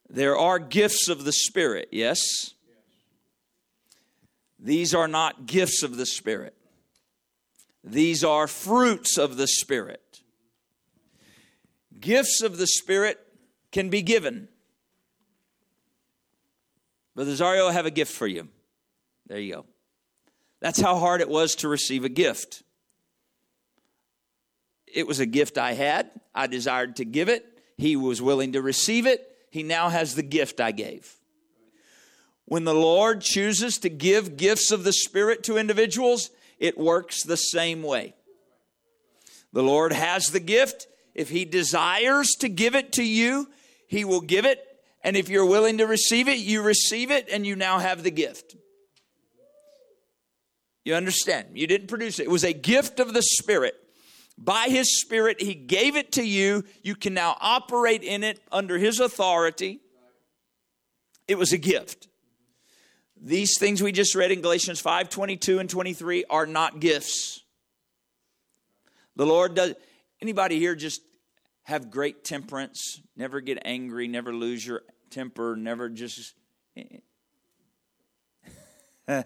There 0.09 0.37
are 0.37 0.57
gifts 0.57 1.07
of 1.07 1.23
the 1.23 1.31
Spirit, 1.31 1.89
yes? 1.91 2.19
These 4.59 4.93
are 4.95 5.07
not 5.07 5.45
gifts 5.45 5.83
of 5.83 5.97
the 5.97 6.05
Spirit. 6.05 6.55
These 7.83 8.23
are 8.23 8.47
fruits 8.47 9.17
of 9.17 9.37
the 9.37 9.47
Spirit. 9.47 10.21
Gifts 11.99 12.41
of 12.41 12.57
the 12.57 12.67
Spirit 12.67 13.19
can 13.71 13.89
be 13.89 14.01
given. 14.01 14.47
Brother 17.15 17.31
Zario, 17.31 17.69
I 17.69 17.73
have 17.73 17.85
a 17.85 17.91
gift 17.91 18.11
for 18.11 18.27
you. 18.27 18.47
There 19.27 19.39
you 19.39 19.53
go. 19.53 19.65
That's 20.59 20.79
how 20.79 20.97
hard 20.97 21.21
it 21.21 21.29
was 21.29 21.55
to 21.55 21.69
receive 21.69 22.03
a 22.03 22.09
gift. 22.09 22.63
It 24.87 25.07
was 25.07 25.19
a 25.19 25.25
gift 25.25 25.57
I 25.57 25.73
had. 25.73 26.09
I 26.33 26.47
desired 26.47 26.95
to 26.97 27.05
give 27.05 27.29
it. 27.29 27.45
He 27.77 27.95
was 27.95 28.21
willing 28.21 28.53
to 28.53 28.61
receive 28.61 29.05
it. 29.05 29.25
He 29.49 29.63
now 29.63 29.89
has 29.89 30.15
the 30.15 30.23
gift 30.23 30.61
I 30.61 30.71
gave. 30.71 31.15
When 32.45 32.63
the 32.63 32.73
Lord 32.73 33.21
chooses 33.21 33.77
to 33.79 33.89
give 33.89 34.37
gifts 34.37 34.71
of 34.71 34.83
the 34.83 34.93
Spirit 34.93 35.43
to 35.43 35.57
individuals, 35.57 36.31
it 36.57 36.77
works 36.77 37.23
the 37.23 37.37
same 37.37 37.83
way. 37.83 38.15
The 39.53 39.63
Lord 39.63 39.93
has 39.93 40.27
the 40.27 40.39
gift. 40.39 40.87
If 41.13 41.29
He 41.29 41.45
desires 41.45 42.29
to 42.39 42.49
give 42.49 42.75
it 42.75 42.93
to 42.93 43.03
you, 43.03 43.49
He 43.87 44.03
will 44.03 44.21
give 44.21 44.45
it. 44.45 44.65
And 45.03 45.15
if 45.15 45.29
you're 45.29 45.45
willing 45.45 45.77
to 45.77 45.85
receive 45.85 46.27
it, 46.27 46.39
you 46.39 46.61
receive 46.61 47.11
it 47.11 47.29
and 47.31 47.45
you 47.45 47.55
now 47.55 47.79
have 47.79 48.03
the 48.03 48.11
gift. 48.11 48.55
You 50.83 50.95
understand? 50.95 51.49
You 51.53 51.67
didn't 51.67 51.87
produce 51.87 52.19
it, 52.19 52.23
it 52.23 52.31
was 52.31 52.43
a 52.43 52.53
gift 52.53 52.99
of 52.99 53.13
the 53.13 53.21
Spirit. 53.21 53.75
By 54.41 54.67
His 54.69 55.01
Spirit, 55.01 55.41
He 55.41 55.53
gave 55.53 55.97
it 55.97 56.13
to 56.13 56.23
you. 56.23 56.63
You 56.81 56.95
can 56.95 57.13
now 57.13 57.35
operate 57.39 58.03
in 58.03 58.23
it 58.23 58.39
under 58.51 58.77
His 58.77 58.99
authority. 59.01 59.81
It 61.27 61.37
was 61.37 61.51
a 61.51 61.57
gift. 61.57 62.07
These 63.21 63.59
things 63.59 63.83
we 63.83 63.91
just 63.91 64.15
read 64.15 64.31
in 64.31 64.39
Galatians 64.41 64.79
5 64.79 65.09
22 65.09 65.59
and 65.59 65.69
23 65.69 66.23
are 66.29 66.45
not 66.45 66.79
gifts. 66.79 67.43
The 69.17 69.25
Lord 69.25 69.55
does. 69.55 69.75
Anybody 70.21 70.57
here 70.57 70.75
just 70.75 71.01
have 71.63 71.91
great 71.91 72.23
temperance, 72.23 73.01
never 73.17 73.41
get 73.41 73.59
angry, 73.65 74.07
never 74.07 74.33
lose 74.33 74.65
your 74.65 74.83
temper, 75.09 75.57
never 75.57 75.89
just. 75.89 76.33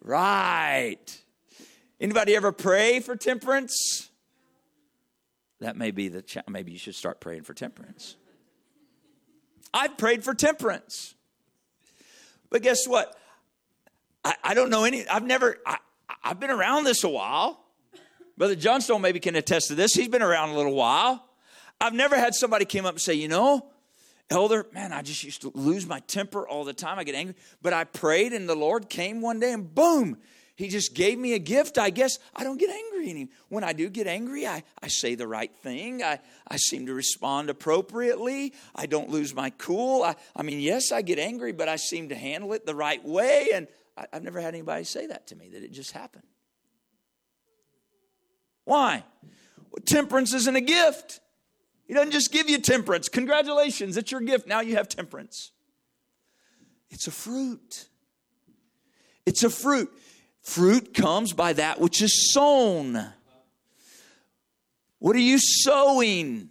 right. 0.00 1.24
Anybody 2.00 2.36
ever 2.36 2.52
pray 2.52 3.00
for 3.00 3.16
temperance? 3.16 4.10
That 5.60 5.76
may 5.76 5.90
be 5.90 6.08
the 6.08 6.22
cha- 6.22 6.42
maybe 6.48 6.72
you 6.72 6.78
should 6.78 6.94
start 6.94 7.20
praying 7.20 7.42
for 7.42 7.54
temperance. 7.54 8.16
I've 9.72 9.96
prayed 9.96 10.22
for 10.22 10.34
temperance. 10.34 11.14
But 12.50 12.62
guess 12.62 12.86
what? 12.86 13.16
I, 14.24 14.34
I 14.42 14.54
don't 14.54 14.70
know 14.70 14.84
any, 14.84 15.06
I've 15.08 15.24
never, 15.24 15.58
I, 15.66 15.78
I've 16.22 16.40
been 16.40 16.50
around 16.50 16.84
this 16.84 17.04
a 17.04 17.08
while. 17.08 17.64
Brother 18.36 18.54
Johnstone 18.54 19.00
maybe 19.00 19.20
can 19.20 19.34
attest 19.34 19.68
to 19.68 19.74
this. 19.74 19.94
He's 19.94 20.08
been 20.08 20.22
around 20.22 20.50
a 20.50 20.56
little 20.56 20.74
while. 20.74 21.24
I've 21.80 21.94
never 21.94 22.16
had 22.16 22.34
somebody 22.34 22.64
came 22.64 22.84
up 22.84 22.92
and 22.92 23.00
say, 23.00 23.14
you 23.14 23.28
know, 23.28 23.66
elder, 24.30 24.66
man, 24.72 24.92
I 24.92 25.02
just 25.02 25.24
used 25.24 25.42
to 25.42 25.52
lose 25.54 25.86
my 25.86 26.00
temper 26.00 26.46
all 26.46 26.64
the 26.64 26.72
time. 26.72 26.98
I 26.98 27.04
get 27.04 27.14
angry. 27.14 27.34
But 27.62 27.72
I 27.72 27.84
prayed 27.84 28.32
and 28.32 28.48
the 28.48 28.54
Lord 28.54 28.88
came 28.88 29.20
one 29.20 29.40
day 29.40 29.52
and 29.52 29.74
boom, 29.74 30.18
he 30.56 30.68
just 30.68 30.94
gave 30.94 31.18
me 31.18 31.34
a 31.34 31.38
gift. 31.38 31.76
I 31.76 31.90
guess 31.90 32.18
I 32.34 32.42
don't 32.42 32.58
get 32.58 32.70
angry 32.70 33.10
anymore. 33.10 33.34
When 33.50 33.62
I 33.62 33.74
do 33.74 33.90
get 33.90 34.06
angry, 34.06 34.46
I, 34.46 34.64
I 34.82 34.88
say 34.88 35.14
the 35.14 35.28
right 35.28 35.54
thing. 35.62 36.02
I, 36.02 36.18
I 36.48 36.56
seem 36.56 36.86
to 36.86 36.94
respond 36.94 37.50
appropriately. 37.50 38.54
I 38.74 38.86
don't 38.86 39.10
lose 39.10 39.34
my 39.34 39.50
cool. 39.50 40.02
I, 40.02 40.16
I 40.34 40.42
mean, 40.42 40.60
yes, 40.60 40.92
I 40.92 41.02
get 41.02 41.18
angry, 41.18 41.52
but 41.52 41.68
I 41.68 41.76
seem 41.76 42.08
to 42.08 42.14
handle 42.14 42.54
it 42.54 42.64
the 42.64 42.74
right 42.74 43.04
way. 43.04 43.50
And 43.52 43.68
I, 43.98 44.06
I've 44.14 44.22
never 44.22 44.40
had 44.40 44.54
anybody 44.54 44.84
say 44.84 45.06
that 45.08 45.26
to 45.26 45.36
me, 45.36 45.50
that 45.50 45.62
it 45.62 45.72
just 45.72 45.92
happened. 45.92 46.24
Why? 48.64 49.04
Well, 49.70 49.82
temperance 49.84 50.32
isn't 50.32 50.56
a 50.56 50.62
gift. 50.62 51.20
He 51.86 51.92
doesn't 51.92 52.12
just 52.12 52.32
give 52.32 52.48
you 52.48 52.58
temperance. 52.58 53.10
Congratulations, 53.10 53.98
it's 53.98 54.10
your 54.10 54.22
gift. 54.22 54.46
Now 54.46 54.60
you 54.60 54.76
have 54.76 54.88
temperance. 54.88 55.52
It's 56.90 57.06
a 57.06 57.10
fruit. 57.10 57.88
It's 59.26 59.44
a 59.44 59.50
fruit. 59.50 59.90
Fruit 60.46 60.94
comes 60.94 61.32
by 61.32 61.54
that 61.54 61.80
which 61.80 62.00
is 62.00 62.32
sown. 62.32 63.04
What 65.00 65.16
are 65.16 65.18
you 65.18 65.38
sowing? 65.40 66.50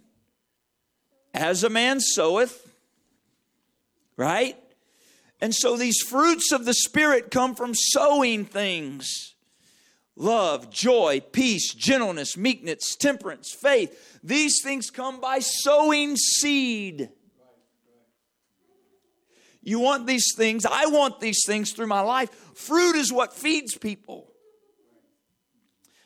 As 1.32 1.64
a 1.64 1.70
man 1.70 2.00
soweth, 2.00 2.76
right? 4.18 4.56
And 5.40 5.54
so 5.54 5.78
these 5.78 6.02
fruits 6.02 6.52
of 6.52 6.66
the 6.66 6.74
Spirit 6.74 7.30
come 7.30 7.54
from 7.54 7.72
sowing 7.74 8.44
things 8.44 9.34
love, 10.14 10.70
joy, 10.70 11.22
peace, 11.32 11.72
gentleness, 11.72 12.36
meekness, 12.36 12.96
temperance, 12.96 13.50
faith. 13.50 14.20
These 14.22 14.62
things 14.62 14.90
come 14.90 15.20
by 15.20 15.38
sowing 15.38 16.16
seed. 16.16 17.08
You 19.66 19.80
want 19.80 20.06
these 20.06 20.32
things. 20.36 20.64
I 20.64 20.86
want 20.86 21.18
these 21.18 21.42
things 21.44 21.72
through 21.72 21.88
my 21.88 22.00
life. 22.00 22.30
Fruit 22.54 22.94
is 22.94 23.12
what 23.12 23.32
feeds 23.32 23.76
people. 23.76 24.28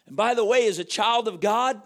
And 0.06 0.16
by 0.16 0.32
the 0.32 0.46
way, 0.46 0.66
as 0.66 0.78
a 0.78 0.84
child 0.84 1.28
of 1.28 1.40
God, 1.40 1.80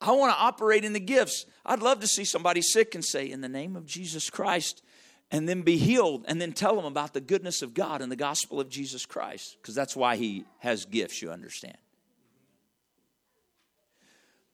I 0.00 0.12
want 0.12 0.32
to 0.32 0.40
operate 0.40 0.86
in 0.86 0.94
the 0.94 1.00
gifts. 1.00 1.44
I'd 1.66 1.82
love 1.82 2.00
to 2.00 2.06
see 2.06 2.24
somebody 2.24 2.62
sick 2.62 2.94
and 2.94 3.04
say, 3.04 3.30
In 3.30 3.42
the 3.42 3.48
name 3.48 3.76
of 3.76 3.84
Jesus 3.84 4.30
Christ, 4.30 4.82
and 5.30 5.46
then 5.46 5.60
be 5.60 5.76
healed, 5.76 6.24
and 6.26 6.40
then 6.40 6.52
tell 6.52 6.74
them 6.74 6.86
about 6.86 7.12
the 7.12 7.20
goodness 7.20 7.60
of 7.60 7.74
God 7.74 8.00
and 8.00 8.10
the 8.10 8.16
gospel 8.16 8.58
of 8.58 8.70
Jesus 8.70 9.04
Christ, 9.04 9.58
because 9.60 9.74
that's 9.74 9.94
why 9.94 10.16
He 10.16 10.46
has 10.60 10.86
gifts, 10.86 11.20
you 11.20 11.30
understand. 11.30 11.76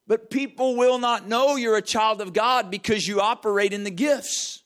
But 0.09 0.29
people 0.29 0.75
will 0.75 0.99
not 0.99 1.29
know 1.29 1.55
you're 1.55 1.77
a 1.77 1.83
child 1.83 2.21
of 2.21 2.33
God 2.33 2.69
because 2.69 3.07
you 3.07 3.21
operate 3.21 3.73
in 3.73 3.85
the 3.85 3.93
gifts. 3.93 4.64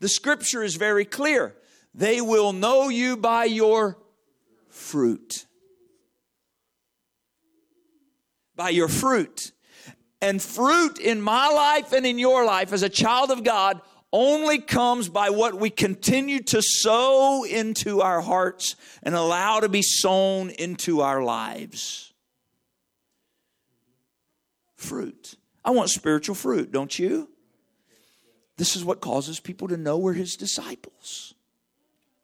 The 0.00 0.08
scripture 0.08 0.62
is 0.62 0.76
very 0.76 1.04
clear. 1.04 1.54
They 1.94 2.20
will 2.20 2.52
know 2.52 2.88
you 2.88 3.16
by 3.16 3.44
your 3.44 3.98
fruit. 4.68 5.46
By 8.56 8.70
your 8.70 8.88
fruit. 8.88 9.52
And 10.20 10.42
fruit 10.42 10.98
in 10.98 11.20
my 11.20 11.48
life 11.48 11.92
and 11.92 12.06
in 12.06 12.18
your 12.18 12.44
life 12.44 12.72
as 12.72 12.82
a 12.82 12.88
child 12.88 13.30
of 13.30 13.44
God 13.44 13.80
only 14.12 14.58
comes 14.58 15.08
by 15.08 15.30
what 15.30 15.58
we 15.58 15.70
continue 15.70 16.40
to 16.40 16.62
sow 16.62 17.44
into 17.44 18.00
our 18.00 18.20
hearts 18.20 18.76
and 19.02 19.14
allow 19.14 19.60
to 19.60 19.68
be 19.68 19.82
sown 19.82 20.50
into 20.50 21.00
our 21.00 21.22
lives. 21.22 22.12
Fruit. 24.76 25.34
I 25.64 25.70
want 25.70 25.90
spiritual 25.90 26.36
fruit, 26.36 26.70
don't 26.70 26.96
you? 26.96 27.28
This 28.56 28.76
is 28.76 28.84
what 28.84 29.00
causes 29.00 29.40
people 29.40 29.68
to 29.68 29.76
know 29.76 29.98
we're 29.98 30.12
his 30.12 30.36
disciples 30.36 31.34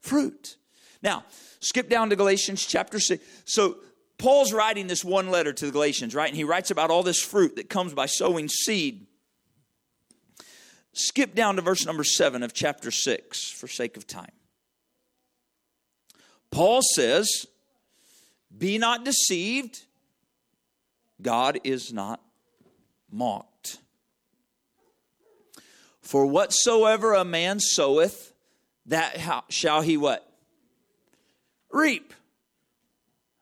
fruit. 0.00 0.56
Now, 1.02 1.24
skip 1.60 1.88
down 1.88 2.10
to 2.10 2.16
Galatians 2.16 2.64
chapter 2.64 2.98
6. 2.98 3.24
So, 3.44 3.76
Paul's 4.18 4.52
writing 4.52 4.86
this 4.86 5.02
one 5.02 5.30
letter 5.30 5.52
to 5.52 5.66
the 5.66 5.72
Galatians, 5.72 6.14
right? 6.14 6.28
And 6.28 6.36
he 6.36 6.44
writes 6.44 6.70
about 6.70 6.90
all 6.90 7.02
this 7.02 7.22
fruit 7.22 7.56
that 7.56 7.70
comes 7.70 7.94
by 7.94 8.04
sowing 8.04 8.48
seed. 8.48 9.06
Skip 10.92 11.34
down 11.34 11.56
to 11.56 11.62
verse 11.62 11.86
number 11.86 12.04
seven 12.04 12.42
of 12.42 12.52
chapter 12.52 12.90
six 12.90 13.50
for 13.50 13.66
sake 13.66 13.96
of 13.96 14.06
time. 14.06 14.32
Paul 16.50 16.80
says, 16.94 17.46
Be 18.56 18.76
not 18.76 19.06
deceived, 19.06 19.86
God 21.22 21.58
is 21.64 21.90
not 21.90 22.20
mocked. 23.10 23.78
For 26.00 26.26
whatsoever 26.26 27.14
a 27.14 27.24
man 27.24 27.60
soweth, 27.60 28.32
that 28.86 29.44
shall 29.48 29.82
he 29.82 29.96
what? 29.96 30.26
Reap. 31.70 32.14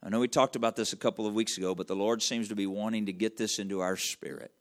I 0.03 0.11
know 0.11 0.21
we 0.21 0.29
talked 0.29 0.57
about 0.57 0.77
this 0.77 0.93
a 0.93 0.97
couple 0.97 1.27
of 1.27 1.35
weeks 1.35 1.59
ago, 1.59 1.75
but 1.75 1.87
the 1.87 1.97
Lord 1.97 2.23
seems 2.23 2.49
to 2.49 2.55
be 2.55 2.67
wanting 2.67 3.07
to 3.07 3.13
get 3.13 3.37
this 3.37 3.59
into 3.59 3.81
our 3.81 3.97
spirit. 3.97 4.53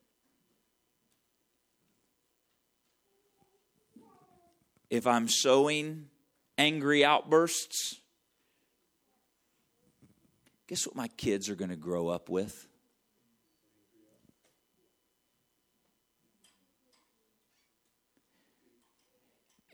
If 4.90 5.06
I'm 5.06 5.28
sowing 5.28 6.08
angry 6.58 7.04
outbursts, 7.04 8.00
guess 10.68 10.88
what 10.88 10.96
my 10.96 11.10
kids 11.10 11.50
are 11.50 11.56
going 11.56 11.72
to 11.72 11.76
grow 11.76 12.08
up 12.08 12.30
with? 12.30 12.67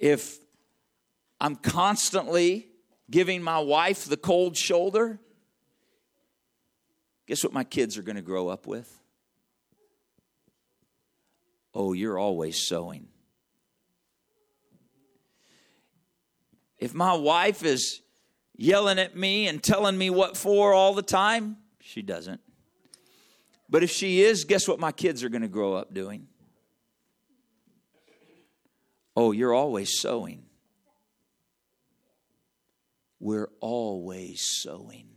If 0.03 0.39
I'm 1.39 1.55
constantly 1.55 2.67
giving 3.09 3.41
my 3.41 3.59
wife 3.59 4.03
the 4.03 4.17
cold 4.17 4.57
shoulder, 4.57 5.17
guess 7.25 7.41
what 7.41 7.53
my 7.53 7.63
kids 7.63 7.97
are 7.97 8.01
going 8.01 8.17
to 8.17 8.21
grow 8.21 8.49
up 8.49 8.67
with? 8.67 8.99
Oh, 11.73 11.93
you're 11.93 12.19
always 12.19 12.67
sowing. 12.67 13.07
If 16.79 16.93
my 16.93 17.13
wife 17.13 17.63
is 17.63 18.01
yelling 18.57 18.99
at 18.99 19.15
me 19.15 19.47
and 19.47 19.63
telling 19.63 19.97
me 19.97 20.09
what 20.09 20.35
for 20.35 20.73
all 20.73 20.93
the 20.93 21.01
time, 21.01 21.55
she 21.79 22.01
doesn't. 22.01 22.41
But 23.69 23.83
if 23.83 23.89
she 23.89 24.21
is, 24.21 24.43
guess 24.43 24.67
what 24.67 24.81
my 24.81 24.91
kids 24.91 25.23
are 25.23 25.29
going 25.29 25.43
to 25.43 25.47
grow 25.47 25.75
up 25.75 25.93
doing? 25.93 26.27
Oh, 29.15 29.31
you're 29.31 29.53
always 29.53 29.99
sowing. 29.99 30.43
We're 33.19 33.51
always 33.59 34.41
sowing. 34.41 35.07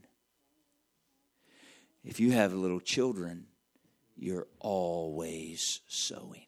If 2.04 2.20
you 2.20 2.32
have 2.32 2.52
little 2.52 2.80
children, 2.80 3.46
you're 4.16 4.46
always 4.60 5.80
sowing. 5.88 6.46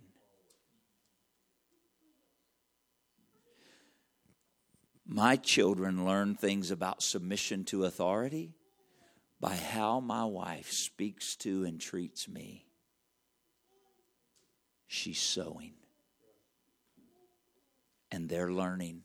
My 5.04 5.36
children 5.36 6.04
learn 6.04 6.34
things 6.34 6.70
about 6.70 7.02
submission 7.02 7.64
to 7.66 7.86
authority 7.86 8.52
by 9.40 9.54
how 9.56 10.00
my 10.00 10.24
wife 10.26 10.70
speaks 10.70 11.34
to 11.36 11.64
and 11.64 11.80
treats 11.80 12.28
me. 12.28 12.66
She's 14.86 15.20
sowing. 15.20 15.72
And 18.10 18.28
they're 18.28 18.52
learning. 18.52 19.04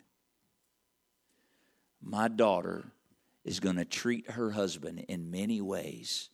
My 2.01 2.27
daughter 2.27 2.85
is 3.43 3.59
going 3.59 3.75
to 3.75 3.85
treat 3.85 4.31
her 4.31 4.51
husband 4.51 5.05
in 5.07 5.31
many 5.31 5.61
ways 5.61 6.29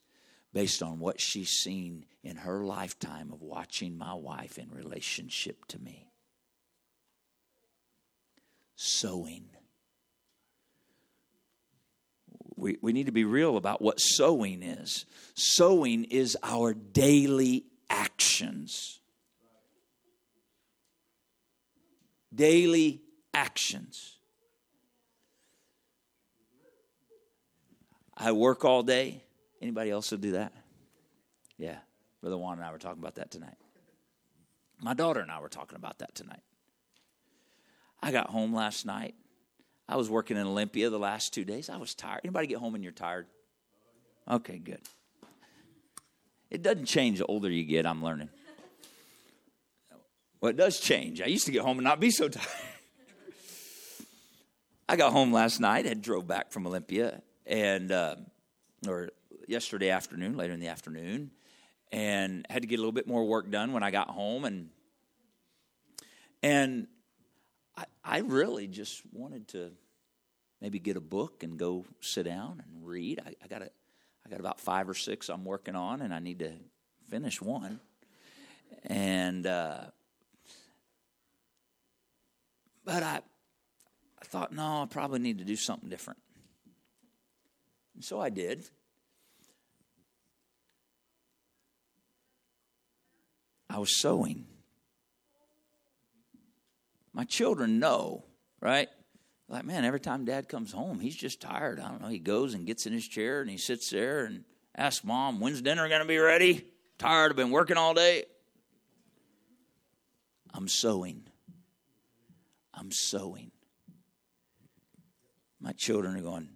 based 0.53 0.84
on 0.84 0.99
what 0.99 1.19
she's 1.19 1.49
seen 1.49 2.05
in 2.23 2.38
her 2.38 2.63
lifetime 2.63 3.32
of 3.32 3.41
watching 3.41 3.97
my 3.97 4.13
wife 4.13 4.58
in 4.58 4.69
relationship 4.71 5.65
to 5.65 5.79
me. 5.79 6.12
Sowing 8.75 9.49
we, 12.60 12.77
we 12.82 12.93
need 12.93 13.05
to 13.05 13.12
be 13.12 13.23
real 13.23 13.58
about 13.58 13.82
what 13.82 13.99
sowing 13.99 14.62
is. 14.62 15.05
Sowing 15.34 16.03
is 16.05 16.38
our 16.43 16.73
daily 16.73 17.65
actions. 17.89 18.98
Daily 22.34 23.02
actions. 23.34 24.18
I 28.15 28.32
work 28.32 28.65
all 28.65 28.84
day. 28.84 29.24
Anybody 29.62 29.92
else 29.92 30.12
would 30.12 30.22
do 30.22 30.34
that? 30.34 30.54
Yeah. 31.58 31.78
Brother 32.22 32.38
Juan 32.38 32.58
and 32.58 32.65
I 32.65 32.72
were 32.72 32.78
talking 32.78 33.02
about 33.02 33.15
that 33.15 33.32
tonight. 33.32 33.58
My 34.82 34.94
daughter 34.94 35.20
and 35.20 35.32
I 35.32 35.39
were 35.39 35.50
talking 35.50 35.76
about 35.76 36.00
that 36.00 36.15
tonight. 36.15 36.42
I 38.02 38.12
got 38.12 38.30
home 38.30 38.54
last 38.54 38.86
night 38.86 39.15
I 39.89 39.96
was 39.96 40.08
working 40.08 40.38
in 40.38 40.46
Olympia 40.46 40.92
the 40.92 41.00
last 41.00 41.34
two 41.34 41.44
days. 41.44 41.68
I 41.68 41.78
was 41.78 41.96
tired. 41.96 42.22
Anybody 42.24 42.46
get 42.46 42.60
home 42.60 42.76
and 42.76 42.84
you're 42.84 42.94
tired? 42.94 43.26
Okay, 44.30 44.60
good. 44.60 44.82
It 46.52 46.62
doesn't 46.62 46.86
change 46.86 47.18
the 47.18 47.26
older 47.26 47.50
you 47.50 47.63
get, 47.63 47.88
I'm 47.88 48.04
learning. 48.04 48.30
Well, 50.41 50.49
it 50.49 50.58
does 50.58 50.80
change. 50.80 51.21
I 51.21 51.25
used 51.25 51.45
to 51.47 51.52
get 51.52 51.63
home 51.63 51.80
and 51.80 51.84
not 51.84 51.99
be 51.99 52.12
so 52.12 52.30
tired. 52.30 52.47
I 54.88 54.95
got 54.95 55.12
home 55.12 55.32
last 55.32 55.60
night 55.60 55.86
and 55.86 56.02
drove 56.02 56.28
back 56.28 56.52
from 56.52 56.65
Olympia, 56.65 57.21
and 57.45 57.91
uh, 57.91 58.15
or 58.88 59.10
yesterday 59.47 59.89
afternoon, 59.89 60.36
later 60.36 60.54
in 60.54 60.60
the 60.60 60.69
afternoon, 60.69 61.30
and 61.91 62.45
had 62.49 62.63
to 62.63 62.67
get 62.67 62.75
a 62.75 62.82
little 62.82 62.91
bit 62.91 63.08
more 63.08 63.25
work 63.25 63.52
done 63.52 63.71
when 63.71 63.84
I 63.84 63.91
got 63.91 64.10
home, 64.10 64.45
and 64.45 64.69
and 66.41 66.88
I, 67.78 67.86
I 68.04 68.17
really 68.19 68.67
just 68.67 69.04
wanted 69.12 69.49
to 69.49 69.71
maybe 70.62 70.80
get 70.80 70.97
a 70.97 71.02
book 71.02 71.43
and 71.43 71.60
go 71.60 71.86
sit 72.02 72.23
down 72.23 72.63
and 72.65 72.88
read. 72.88 73.21
I, 73.23 73.36
I 73.43 73.47
got 73.47 73.62
a, 73.62 73.69
I 74.25 74.30
got 74.30 74.39
about 74.39 74.60
five 74.60 74.89
or 74.89 74.95
six 74.95 75.30
I'm 75.30 75.45
working 75.45 75.75
on, 75.75 76.02
and 76.02 76.13
I 76.13 76.19
need 76.19 76.39
to 76.39 76.54
finish 77.10 77.41
one. 77.41 77.80
And 78.86 79.45
uh, 79.45 79.82
but 82.89 83.04
I, 83.04 83.21
I 84.19 84.25
thought, 84.25 84.52
no, 84.52 84.82
I 84.82 84.88
probably 84.89 85.19
need 85.19 85.38
to 85.38 85.43
do 85.43 85.56
something 85.56 85.89
different. 85.89 86.19
And 87.93 88.04
so 88.04 88.19
I 88.19 88.30
did. 88.30 88.67
I 93.69 93.78
was 93.78 93.95
sowing. 94.02 94.47
My 97.13 97.25
children 97.25 97.78
know, 97.78 98.25
right? 98.60 98.89
Like, 99.47 99.65
man, 99.65 99.86
every 99.86 99.99
time 99.99 100.25
dad 100.25 100.49
comes 100.49 100.71
home, 100.71 100.99
he's 100.99 101.15
just 101.15 101.39
tired. 101.39 101.80
I 101.80 101.89
don't 101.89 102.02
know. 102.02 102.08
He 102.08 102.17
goes 102.17 102.56
and 102.56 102.65
gets 102.65 102.88
in 102.88 102.93
his 102.93 103.08
chair 103.08 103.41
and 103.41 103.52
he 103.52 103.58
sits 103.58 103.91
there 103.91 104.25
and 104.25 104.45
asks 104.75 105.06
mom, 105.06 105.39
when's 105.39 105.62
dinner 105.62 105.88
going 105.88 106.02
to 106.02 106.08
be 106.08 106.17
ready? 106.17 106.65
Tired, 106.97 107.34
I've 107.34 107.38
been 107.38 107.52
working 107.52 107.78
all 107.78 107.93
day. 107.93 108.23
I'm 110.56 110.67
sowing. 110.67 111.28
I'm 112.80 112.92
sowing. 112.92 113.52
My 115.60 115.74
children 115.74 116.15
are 116.15 116.22
going, 116.22 116.50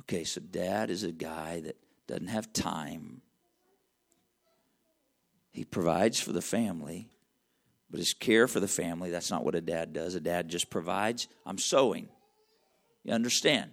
okay, 0.00 0.22
so 0.22 0.40
dad 0.40 0.90
is 0.90 1.02
a 1.02 1.10
guy 1.10 1.60
that 1.62 1.76
doesn't 2.06 2.28
have 2.28 2.52
time. 2.52 3.22
He 5.50 5.64
provides 5.64 6.20
for 6.20 6.32
the 6.32 6.40
family, 6.42 7.08
but 7.90 7.98
his 7.98 8.14
care 8.14 8.46
for 8.46 8.60
the 8.60 8.68
family, 8.68 9.10
that's 9.10 9.30
not 9.30 9.44
what 9.44 9.56
a 9.56 9.60
dad 9.60 9.92
does. 9.92 10.14
A 10.14 10.20
dad 10.20 10.48
just 10.48 10.70
provides. 10.70 11.26
I'm 11.44 11.58
sowing. 11.58 12.08
You 13.02 13.12
understand? 13.12 13.72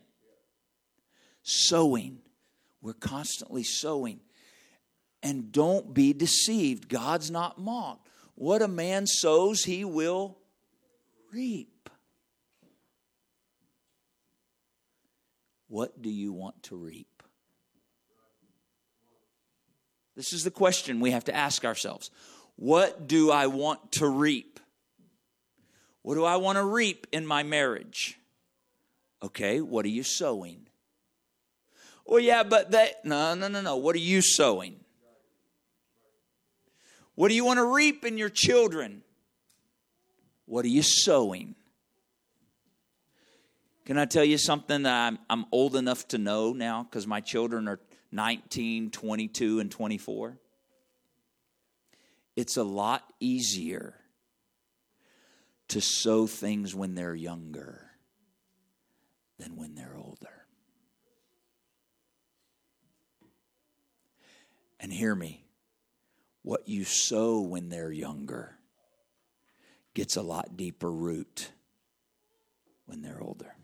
Sowing. 1.43 2.19
We're 2.81 2.93
constantly 2.93 3.63
sowing. 3.63 4.21
And 5.21 5.51
don't 5.51 5.93
be 5.93 6.13
deceived. 6.13 6.89
God's 6.89 7.29
not 7.29 7.59
mocked. 7.59 8.09
What 8.33 8.63
a 8.63 8.67
man 8.67 9.05
sows, 9.05 9.63
he 9.63 9.85
will 9.85 10.37
reap. 11.31 11.74
What 15.67 16.01
do 16.01 16.09
you 16.09 16.31
want 16.31 16.61
to 16.63 16.75
reap? 16.75 17.23
This 20.15 20.31
is 20.31 20.43
the 20.43 20.51
question 20.51 20.99
we 20.99 21.11
have 21.11 21.25
to 21.25 21.35
ask 21.35 21.65
ourselves. 21.65 22.09
What 22.55 23.07
do 23.07 23.31
I 23.31 23.47
want 23.47 23.91
to 23.93 24.07
reap? 24.07 24.59
What 26.03 26.15
do 26.15 26.23
I 26.23 26.37
want 26.37 26.57
to 26.57 26.63
reap 26.63 27.07
in 27.11 27.25
my 27.25 27.43
marriage? 27.43 28.17
Okay, 29.23 29.59
what 29.59 29.85
are 29.85 29.89
you 29.89 30.03
sowing? 30.03 30.67
Well, 32.05 32.19
yeah, 32.19 32.43
but 32.43 32.71
that, 32.71 33.03
no, 33.03 33.33
no, 33.33 33.47
no, 33.47 33.61
no. 33.61 33.77
What 33.77 33.95
are 33.95 33.99
you 33.99 34.21
sowing? 34.21 34.79
What 37.15 37.29
do 37.29 37.33
you 37.35 37.43
want 37.43 37.57
to 37.57 37.65
reap 37.65 38.05
in 38.05 38.17
your 38.17 38.29
children? 38.29 39.01
What 40.45 40.63
are 40.63 40.69
you 40.69 40.83
sowing? 40.83 41.55
Can 43.85 43.99
I 43.99 44.05
tell 44.05 44.25
you 44.25 44.39
something 44.39 44.83
that 44.83 45.07
I'm, 45.07 45.19
I'm 45.29 45.45
old 45.51 45.75
enough 45.75 46.07
to 46.09 46.17
know 46.17 46.53
now 46.53 46.83
because 46.83 47.05
my 47.05 47.21
children 47.21 47.67
are 47.67 47.79
19, 48.11 48.89
22, 48.89 49.59
and 49.59 49.71
24, 49.71 50.39
it's 52.35 52.57
a 52.57 52.63
lot 52.63 53.03
easier 53.19 53.93
to 55.67 55.81
sow 55.81 56.25
things 56.25 56.73
when 56.73 56.95
they're 56.95 57.15
younger 57.15 57.91
than 59.37 59.55
when 59.55 59.75
they're 59.75 59.95
older. 59.97 60.47
And 64.79 64.91
hear 64.91 65.13
me, 65.15 65.45
what 66.41 66.67
you 66.67 66.83
sow 66.83 67.41
when 67.41 67.69
they're 67.69 67.91
younger 67.91 68.57
gets 69.93 70.15
a 70.15 70.21
lot 70.21 70.57
deeper 70.57 70.91
root 70.91 71.51
when 72.85 73.01
they're 73.01 73.21
older. 73.21 73.55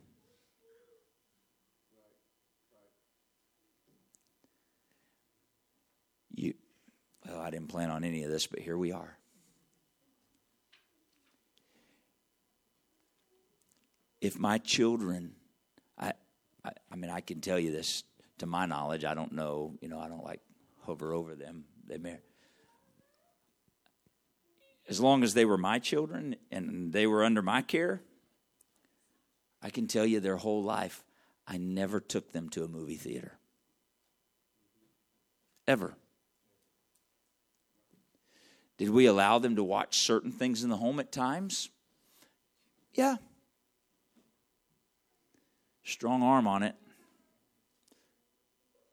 You, 6.33 6.53
well, 7.31 7.41
I 7.41 7.49
didn't 7.49 7.67
plan 7.67 7.89
on 7.89 8.03
any 8.03 8.23
of 8.23 8.31
this, 8.31 8.47
but 8.47 8.59
here 8.59 8.77
we 8.77 8.91
are. 8.91 9.17
If 14.19 14.37
my 14.37 14.57
children, 14.59 15.33
I, 15.97 16.13
I, 16.63 16.71
I 16.91 16.95
mean, 16.95 17.09
I 17.09 17.21
can 17.21 17.41
tell 17.41 17.57
you 17.57 17.71
this 17.71 18.03
to 18.39 18.45
my 18.45 18.65
knowledge. 18.65 19.03
I 19.03 19.13
don't 19.13 19.31
know, 19.31 19.73
you 19.81 19.87
know, 19.87 19.99
I 19.99 20.07
don't 20.07 20.23
like 20.23 20.41
hover 20.85 21.13
over 21.13 21.35
them. 21.35 21.65
They 21.87 21.97
may, 21.97 22.17
as 24.87 24.99
long 24.99 25.23
as 25.23 25.33
they 25.33 25.45
were 25.45 25.57
my 25.57 25.79
children 25.79 26.35
and 26.51 26.91
they 26.91 27.07
were 27.07 27.23
under 27.23 27.41
my 27.41 27.61
care, 27.61 28.01
I 29.61 29.69
can 29.69 29.87
tell 29.87 30.05
you 30.05 30.19
their 30.19 30.37
whole 30.37 30.63
life, 30.63 31.03
I 31.47 31.57
never 31.57 31.99
took 31.99 32.31
them 32.31 32.49
to 32.49 32.63
a 32.63 32.67
movie 32.67 32.95
theater. 32.95 33.37
Ever. 35.67 35.95
Did 38.81 38.89
we 38.89 39.05
allow 39.05 39.37
them 39.37 39.57
to 39.57 39.63
watch 39.63 39.99
certain 39.99 40.31
things 40.31 40.63
in 40.63 40.71
the 40.71 40.75
home 40.75 40.99
at 40.99 41.11
times? 41.11 41.69
Yeah. 42.95 43.17
Strong 45.83 46.23
arm 46.23 46.47
on 46.47 46.63
it. 46.63 46.73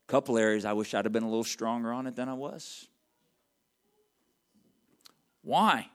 Couple 0.06 0.36
areas 0.36 0.66
I 0.66 0.74
wish 0.74 0.92
I'd 0.92 1.06
have 1.06 1.12
been 1.14 1.22
a 1.22 1.28
little 1.30 1.42
stronger 1.42 1.90
on 1.90 2.06
it 2.06 2.16
than 2.16 2.28
I 2.28 2.34
was. 2.34 2.86
Why? 5.40 5.88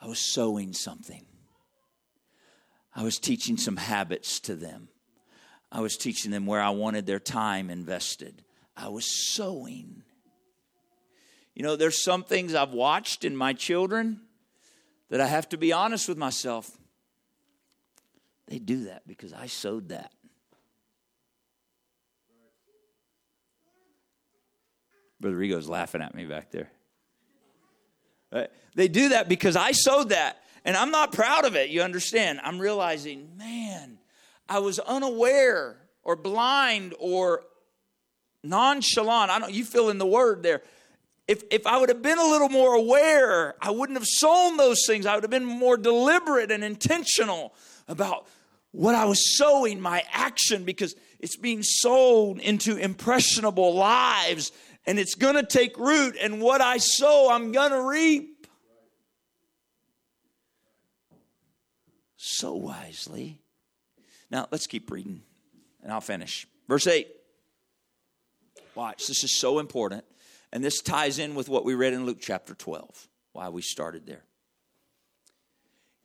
I 0.00 0.06
was 0.06 0.18
sowing 0.18 0.72
something. 0.72 1.26
I 2.96 3.02
was 3.02 3.18
teaching 3.18 3.58
some 3.58 3.76
habits 3.76 4.40
to 4.40 4.54
them. 4.54 4.88
I 5.70 5.82
was 5.82 5.98
teaching 5.98 6.30
them 6.30 6.46
where 6.46 6.62
I 6.62 6.70
wanted 6.70 7.04
their 7.04 7.20
time 7.20 7.68
invested. 7.68 8.42
I 8.74 8.88
was 8.88 9.04
sowing. 9.34 10.02
You 11.58 11.64
know, 11.64 11.74
there's 11.74 12.04
some 12.04 12.22
things 12.22 12.54
I've 12.54 12.72
watched 12.72 13.24
in 13.24 13.36
my 13.36 13.52
children 13.52 14.20
that 15.10 15.20
I 15.20 15.26
have 15.26 15.48
to 15.48 15.56
be 15.56 15.72
honest 15.72 16.08
with 16.08 16.16
myself. 16.16 16.70
They 18.46 18.60
do 18.60 18.84
that 18.84 19.08
because 19.08 19.32
I 19.32 19.48
sowed 19.48 19.88
that. 19.88 20.12
Brother 25.18 25.36
Rigo's 25.36 25.68
laughing 25.68 26.00
at 26.00 26.14
me 26.14 26.26
back 26.26 26.52
there. 26.52 26.70
Right? 28.30 28.50
They 28.76 28.86
do 28.86 29.08
that 29.08 29.28
because 29.28 29.56
I 29.56 29.72
sowed 29.72 30.10
that. 30.10 30.40
And 30.64 30.76
I'm 30.76 30.92
not 30.92 31.10
proud 31.10 31.44
of 31.44 31.56
it, 31.56 31.70
you 31.70 31.82
understand. 31.82 32.40
I'm 32.44 32.60
realizing, 32.60 33.36
man, 33.36 33.98
I 34.48 34.60
was 34.60 34.78
unaware 34.78 35.76
or 36.04 36.14
blind 36.14 36.94
or 37.00 37.42
nonchalant. 38.44 39.32
I 39.32 39.40
don't 39.40 39.52
you 39.52 39.64
fill 39.64 39.90
in 39.90 39.98
the 39.98 40.06
word 40.06 40.44
there 40.44 40.62
if, 41.28 41.44
if 41.50 41.66
I 41.66 41.76
would 41.76 41.90
have 41.90 42.00
been 42.00 42.18
a 42.18 42.26
little 42.26 42.48
more 42.48 42.74
aware, 42.74 43.54
I 43.60 43.70
wouldn't 43.70 43.98
have 43.98 44.08
sown 44.08 44.56
those 44.56 44.84
things. 44.86 45.04
I 45.04 45.14
would 45.14 45.22
have 45.22 45.30
been 45.30 45.44
more 45.44 45.76
deliberate 45.76 46.50
and 46.50 46.64
intentional 46.64 47.54
about 47.86 48.26
what 48.70 48.94
I 48.94 49.04
was 49.04 49.36
sowing, 49.36 49.78
my 49.78 50.02
action, 50.10 50.64
because 50.64 50.96
it's 51.20 51.36
being 51.36 51.62
sown 51.62 52.40
into 52.40 52.76
impressionable 52.76 53.74
lives 53.74 54.52
and 54.86 54.98
it's 54.98 55.14
going 55.14 55.34
to 55.34 55.42
take 55.42 55.78
root. 55.78 56.16
And 56.18 56.40
what 56.40 56.62
I 56.62 56.78
sow, 56.78 57.30
I'm 57.30 57.52
going 57.52 57.72
to 57.72 57.82
reap. 57.82 58.46
Sow 62.16 62.54
wisely. 62.54 63.38
Now, 64.30 64.48
let's 64.50 64.66
keep 64.66 64.90
reading 64.90 65.20
and 65.82 65.92
I'll 65.92 66.00
finish. 66.00 66.46
Verse 66.68 66.86
8. 66.86 67.06
Watch, 68.74 69.06
this 69.08 69.24
is 69.24 69.38
so 69.38 69.58
important. 69.58 70.04
And 70.52 70.64
this 70.64 70.80
ties 70.80 71.18
in 71.18 71.34
with 71.34 71.48
what 71.48 71.64
we 71.64 71.74
read 71.74 71.92
in 71.92 72.06
Luke 72.06 72.18
chapter 72.20 72.54
12, 72.54 73.08
why 73.32 73.48
we 73.48 73.62
started 73.62 74.06
there. 74.06 74.24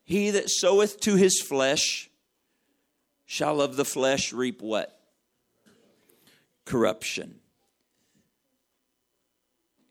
He 0.03 0.31
that 0.31 0.49
soweth 0.49 0.99
to 1.01 1.15
his 1.15 1.41
flesh 1.41 2.09
shall 3.25 3.61
of 3.61 3.77
the 3.77 3.85
flesh 3.85 4.33
reap 4.33 4.61
what? 4.61 4.99
Corruption. 6.65 7.39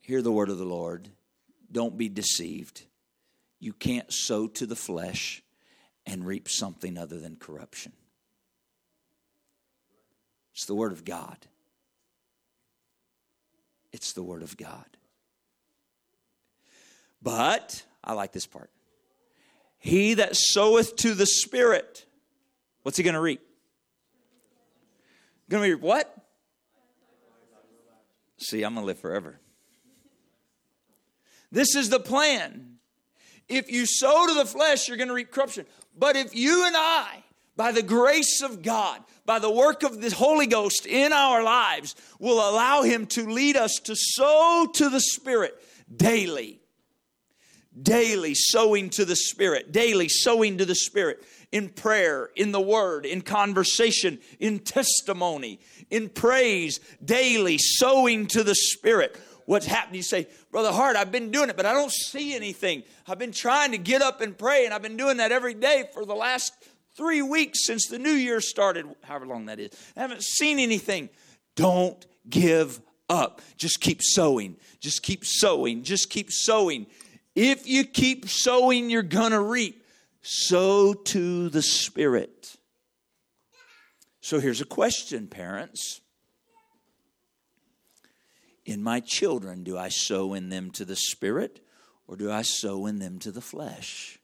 Hear 0.01 0.21
the 0.21 0.33
word 0.33 0.51
of 0.51 0.59
the 0.59 0.65
Lord. 0.65 1.09
Don't 1.71 1.97
be 1.97 2.09
deceived. 2.09 2.83
You 3.59 3.73
can't 3.73 4.13
sow 4.13 4.49
to 4.49 4.67
the 4.67 4.77
flesh 4.77 5.43
and 6.05 6.27
reap 6.27 6.49
something 6.49 6.99
other 6.99 7.19
than 7.19 7.37
corruption. 7.37 7.93
It's 10.53 10.67
the 10.67 10.75
word 10.75 10.93
of 10.93 11.05
God. 11.05 11.47
It's 13.93 14.13
the 14.13 14.23
Word 14.23 14.43
of 14.43 14.57
God. 14.57 14.87
But, 17.21 17.85
I 18.03 18.15
like 18.15 18.33
this 18.33 18.47
part. 18.47 18.71
He 19.79 20.15
that 20.15 20.37
soweth 20.37 20.97
to 20.97 21.15
the 21.15 21.27
Spirit, 21.27 22.05
what's 22.83 22.97
he 22.97 23.05
going 23.05 23.15
to 23.15 23.21
reap? 23.21 23.41
Going 25.49 25.65
to 25.65 25.75
reap 25.75 25.83
what? 25.83 26.15
See, 28.39 28.63
I'm 28.63 28.75
going 28.75 28.83
to 28.85 28.87
live 28.87 28.99
forever. 28.99 29.39
This 31.53 31.77
is 31.77 31.91
the 31.91 32.01
plan. 32.01 32.79
If 33.49 33.71
you 33.71 33.85
sow 33.87 34.27
to 34.27 34.35
the 34.35 34.47
flesh, 34.47 34.89
you're 34.89 34.97
going 34.97 35.09
to 35.09 35.15
reap 35.15 35.31
corruption. 35.31 35.67
But 35.97 36.17
if 36.17 36.35
you 36.35 36.67
and 36.67 36.75
I 36.77 37.23
by 37.57 37.73
the 37.73 37.83
grace 37.83 38.43
of 38.43 38.63
God, 38.63 39.01
by 39.27 39.39
the 39.39 39.51
work 39.51 39.83
of 39.83 40.01
the 40.01 40.11
Holy 40.11 40.47
Ghost 40.47 40.87
in 40.87 41.13
our 41.13 41.43
lives, 41.43 41.95
will 42.19 42.39
allow 42.39 42.83
Him 42.83 43.07
to 43.09 43.29
lead 43.29 43.57
us 43.57 43.79
to 43.85 43.95
sow 43.97 44.69
to 44.75 44.89
the 44.89 45.01
Spirit 45.01 45.55
daily. 45.95 46.61
Daily 47.81 48.35
sowing 48.35 48.91
to 48.91 49.05
the 49.07 49.17
Spirit, 49.17 49.73
daily 49.73 50.09
sowing 50.09 50.59
to 50.59 50.67
the 50.67 50.75
Spirit 50.75 51.25
in 51.53 51.69
prayer, 51.69 52.31
in 52.37 52.53
the 52.53 52.61
Word, 52.61 53.07
in 53.07 53.23
conversation, 53.23 54.19
in 54.39 54.59
testimony, 54.59 55.61
in 55.91 56.09
praise, 56.09 56.81
daily 57.05 57.59
sowing 57.59 58.27
to 58.27 58.43
the 58.43 58.55
Spirit. 58.55 59.19
What's 59.45 59.67
happening. 59.67 59.97
You 59.97 60.03
say, 60.03 60.29
Brother 60.51 60.71
Hart, 60.71 60.97
I've 60.97 61.11
been 61.11 61.31
doing 61.31 61.51
it, 61.51 61.57
but 61.57 61.67
I 61.67 61.73
don't 61.73 61.91
see 61.91 62.35
anything. 62.35 62.85
I've 63.07 63.19
been 63.19 63.33
trying 63.33 63.73
to 63.73 63.79
get 63.79 64.01
up 64.01 64.21
and 64.21 64.37
pray, 64.37 64.65
and 64.65 64.73
I've 64.73 64.83
been 64.83 64.97
doing 64.97 65.17
that 65.17 65.33
every 65.33 65.55
day 65.55 65.85
for 65.93 66.05
the 66.05 66.15
last 66.15 66.53
Three 66.95 67.23
weeks 67.23 67.67
since 67.67 67.87
the 67.87 67.99
new 67.99 68.11
year 68.11 68.41
started, 68.41 68.87
however 69.03 69.27
long 69.27 69.47
that 69.47 69.59
is. 69.59 69.71
I 69.97 70.01
haven't 70.01 70.23
seen 70.23 70.59
anything. 70.59 71.09
Don't 71.57 72.05
give 72.29 72.81
up. 73.09 73.41
Just 73.57 73.81
keep 73.81 74.01
sowing. 74.03 74.57
Just 74.81 75.03
keep 75.03 75.25
sowing. 75.25 75.83
Just 75.85 76.11
keep 76.11 76.31
sowing. 76.31 76.87
If 77.35 77.67
you 77.67 77.85
keep 77.85 78.29
sowing, 78.29 78.91
you're 78.91 79.03
going 79.03 79.33
to 79.33 79.41
reap. 79.41 79.85
Sow 80.21 80.93
to 80.93 81.49
the 81.49 81.63
Spirit. 81.63 82.57
So 84.21 84.39
here's 84.39 84.61
a 84.61 84.67
question, 84.67 85.27
parents. 85.27 86.01
In 88.65 88.83
my 88.83 89.01
children, 89.01 89.65
do 89.65 89.77
I 89.77 89.89
sow 89.89 90.35
in 90.35 90.49
them 90.49 90.71
to 90.73 90.85
the 90.85 90.95
Spirit 90.95 91.61
or 92.07 92.17
do 92.17 92.31
I 92.31 92.43
sow 92.43 92.87
in 92.87 92.99
them 92.99 93.19
to 93.21 93.33
the 93.33 93.41
flesh? 93.41 94.19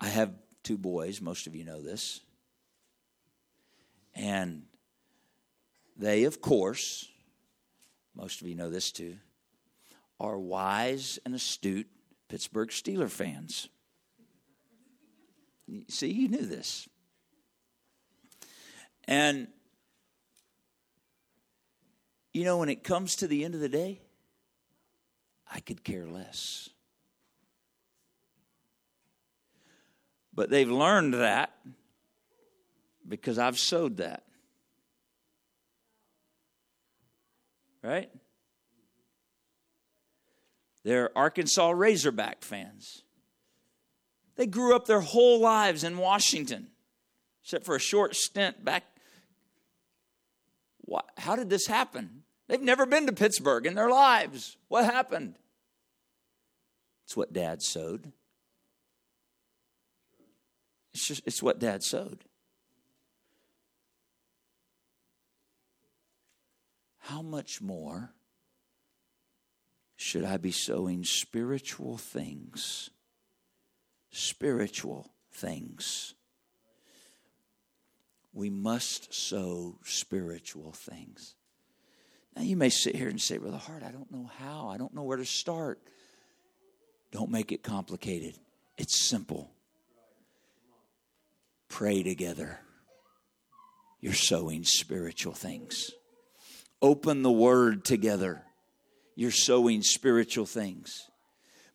I 0.00 0.08
have 0.08 0.32
two 0.62 0.78
boys, 0.78 1.20
most 1.20 1.46
of 1.46 1.54
you 1.54 1.64
know 1.64 1.82
this. 1.82 2.20
And 4.14 4.62
they, 5.96 6.24
of 6.24 6.40
course, 6.40 7.06
most 8.14 8.40
of 8.40 8.48
you 8.48 8.54
know 8.54 8.70
this 8.70 8.90
too, 8.90 9.16
are 10.18 10.38
wise 10.38 11.18
and 11.24 11.34
astute 11.34 11.88
Pittsburgh 12.28 12.70
Steeler 12.70 13.10
fans. 13.10 13.68
See, 15.88 16.10
you 16.10 16.28
knew 16.28 16.46
this. 16.46 16.88
And, 19.04 19.48
you 22.32 22.44
know, 22.44 22.58
when 22.58 22.68
it 22.68 22.84
comes 22.84 23.16
to 23.16 23.26
the 23.26 23.44
end 23.44 23.54
of 23.54 23.60
the 23.60 23.68
day, 23.68 24.00
I 25.52 25.60
could 25.60 25.84
care 25.84 26.06
less. 26.06 26.70
But 30.32 30.50
they've 30.50 30.70
learned 30.70 31.14
that 31.14 31.52
because 33.06 33.38
I've 33.38 33.58
sowed 33.58 33.98
that. 33.98 34.22
Right? 37.82 38.10
They're 40.84 41.16
Arkansas 41.16 41.70
Razorback 41.70 42.42
fans. 42.42 43.02
They 44.36 44.46
grew 44.46 44.74
up 44.74 44.86
their 44.86 45.00
whole 45.00 45.40
lives 45.40 45.84
in 45.84 45.98
Washington, 45.98 46.68
except 47.42 47.66
for 47.66 47.76
a 47.76 47.80
short 47.80 48.14
stint 48.16 48.64
back. 48.64 48.84
How 51.18 51.36
did 51.36 51.50
this 51.50 51.66
happen? 51.66 52.22
They've 52.48 52.60
never 52.60 52.86
been 52.86 53.06
to 53.06 53.12
Pittsburgh 53.12 53.66
in 53.66 53.74
their 53.74 53.90
lives. 53.90 54.56
What 54.68 54.84
happened? 54.84 55.36
It's 57.04 57.16
what 57.16 57.32
dad 57.32 57.62
sowed. 57.62 58.12
It's 60.92 61.06
just 61.06 61.22
it's 61.26 61.42
what 61.42 61.58
dad 61.58 61.82
sowed. 61.82 62.24
How 66.98 67.22
much 67.22 67.60
more 67.60 68.12
should 69.96 70.24
I 70.24 70.36
be 70.36 70.52
sowing 70.52 71.04
spiritual 71.04 71.98
things? 71.98 72.90
Spiritual 74.10 75.10
things. 75.32 76.14
We 78.32 78.48
must 78.48 79.12
sow 79.12 79.78
spiritual 79.84 80.72
things. 80.72 81.34
Now, 82.36 82.42
you 82.42 82.56
may 82.56 82.70
sit 82.70 82.94
here 82.94 83.08
and 83.08 83.20
say, 83.20 83.38
Brother 83.38 83.56
Hart, 83.56 83.82
I 83.82 83.90
don't 83.90 84.10
know 84.10 84.30
how. 84.38 84.68
I 84.68 84.78
don't 84.78 84.94
know 84.94 85.02
where 85.02 85.16
to 85.16 85.24
start. 85.24 85.80
Don't 87.10 87.30
make 87.30 87.50
it 87.50 87.62
complicated. 87.62 88.38
It's 88.78 89.08
simple. 89.08 89.50
Pray 91.70 92.02
together. 92.02 92.60
You're 94.00 94.12
sowing 94.12 94.64
spiritual 94.64 95.32
things. 95.32 95.92
Open 96.82 97.22
the 97.22 97.30
word 97.30 97.84
together. 97.84 98.42
You're 99.14 99.30
sowing 99.30 99.82
spiritual 99.82 100.46
things. 100.46 101.08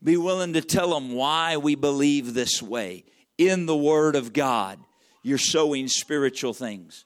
Be 0.03 0.17
willing 0.17 0.53
to 0.53 0.62
tell 0.62 0.93
them 0.93 1.13
why 1.13 1.58
we 1.58 1.75
believe 1.75 2.34
this 2.34 2.62
way 2.62 3.05
in 3.38 3.65
the 3.65 3.75
word 3.75 4.15
of 4.15 4.34
God. 4.34 4.79
You're 5.23 5.38
sowing 5.38 5.88
spiritual 5.88 6.53
things. 6.53 7.05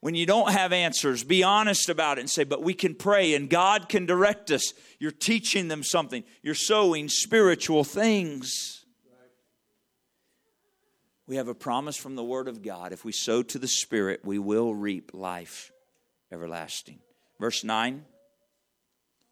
When 0.00 0.14
you 0.14 0.24
don't 0.24 0.50
have 0.50 0.72
answers, 0.72 1.22
be 1.22 1.42
honest 1.42 1.88
about 1.90 2.16
it 2.16 2.22
and 2.22 2.30
say, 2.30 2.44
but 2.44 2.62
we 2.62 2.72
can 2.72 2.94
pray 2.94 3.34
and 3.34 3.50
God 3.50 3.88
can 3.88 4.06
direct 4.06 4.50
us. 4.50 4.72
You're 4.98 5.10
teaching 5.10 5.68
them 5.68 5.82
something. 5.82 6.24
You're 6.42 6.54
sowing 6.54 7.08
spiritual 7.08 7.84
things. 7.84 8.79
We 11.30 11.36
have 11.36 11.46
a 11.46 11.54
promise 11.54 11.96
from 11.96 12.16
the 12.16 12.24
Word 12.24 12.48
of 12.48 12.60
God. 12.60 12.92
If 12.92 13.04
we 13.04 13.12
sow 13.12 13.44
to 13.44 13.58
the 13.60 13.68
Spirit, 13.68 14.22
we 14.24 14.40
will 14.40 14.74
reap 14.74 15.12
life 15.14 15.70
everlasting. 16.32 16.98
Verse 17.38 17.62
9, 17.62 18.04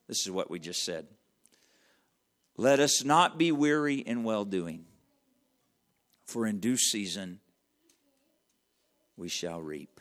this 0.06 0.20
is 0.24 0.30
what 0.30 0.48
we 0.48 0.60
just 0.60 0.84
said. 0.84 1.08
Let 2.56 2.78
us 2.78 3.02
not 3.02 3.36
be 3.36 3.50
weary 3.50 3.96
in 3.96 4.22
well 4.22 4.44
doing, 4.44 4.84
for 6.24 6.46
in 6.46 6.60
due 6.60 6.76
season 6.76 7.40
we 9.16 9.28
shall 9.28 9.60
reap 9.60 10.00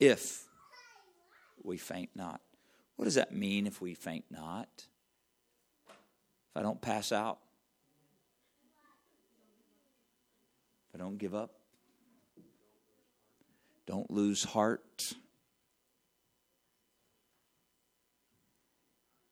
if 0.00 0.48
we 1.62 1.76
faint 1.76 2.10
not. 2.16 2.40
What 2.96 3.04
does 3.04 3.14
that 3.14 3.32
mean 3.32 3.68
if 3.68 3.80
we 3.80 3.94
faint 3.94 4.24
not? 4.32 4.68
If 5.86 6.56
I 6.56 6.62
don't 6.62 6.82
pass 6.82 7.12
out? 7.12 7.38
Don't 10.98 11.16
give 11.16 11.32
up? 11.32 11.52
Don't 13.86 14.10
lose 14.10 14.42
heart? 14.42 15.14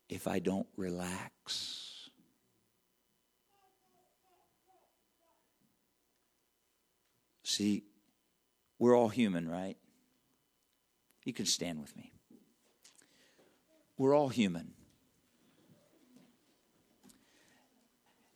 If 0.09 0.29
I 0.29 0.38
don't 0.38 0.68
relax? 0.76 2.09
See, 7.42 7.83
we're 8.79 8.96
all 8.96 9.09
human, 9.09 9.48
right? 9.48 9.76
You 11.24 11.33
can 11.33 11.46
stand 11.46 11.81
with 11.81 11.96
me. 11.96 12.12
We're 13.98 14.14
all 14.14 14.29
human. 14.29 14.74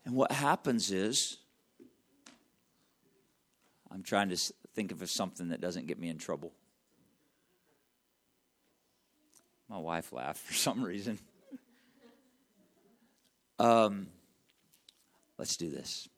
And 0.04 0.16
what 0.16 0.32
happens 0.32 0.90
is, 0.90 1.38
I'm 3.90 4.02
trying 4.02 4.28
to 4.28 4.36
think 4.74 4.92
of 4.92 5.08
something 5.10 5.48
that 5.48 5.60
doesn't 5.60 5.86
get 5.86 5.98
me 5.98 6.08
in 6.08 6.18
trouble. 6.18 6.52
My 9.68 9.78
wife 9.78 10.12
laughed 10.12 10.38
for 10.46 10.54
some 10.54 10.82
reason. 10.82 11.18
Um, 13.58 14.06
let's 15.36 15.58
do 15.58 15.68
this. 15.68 16.08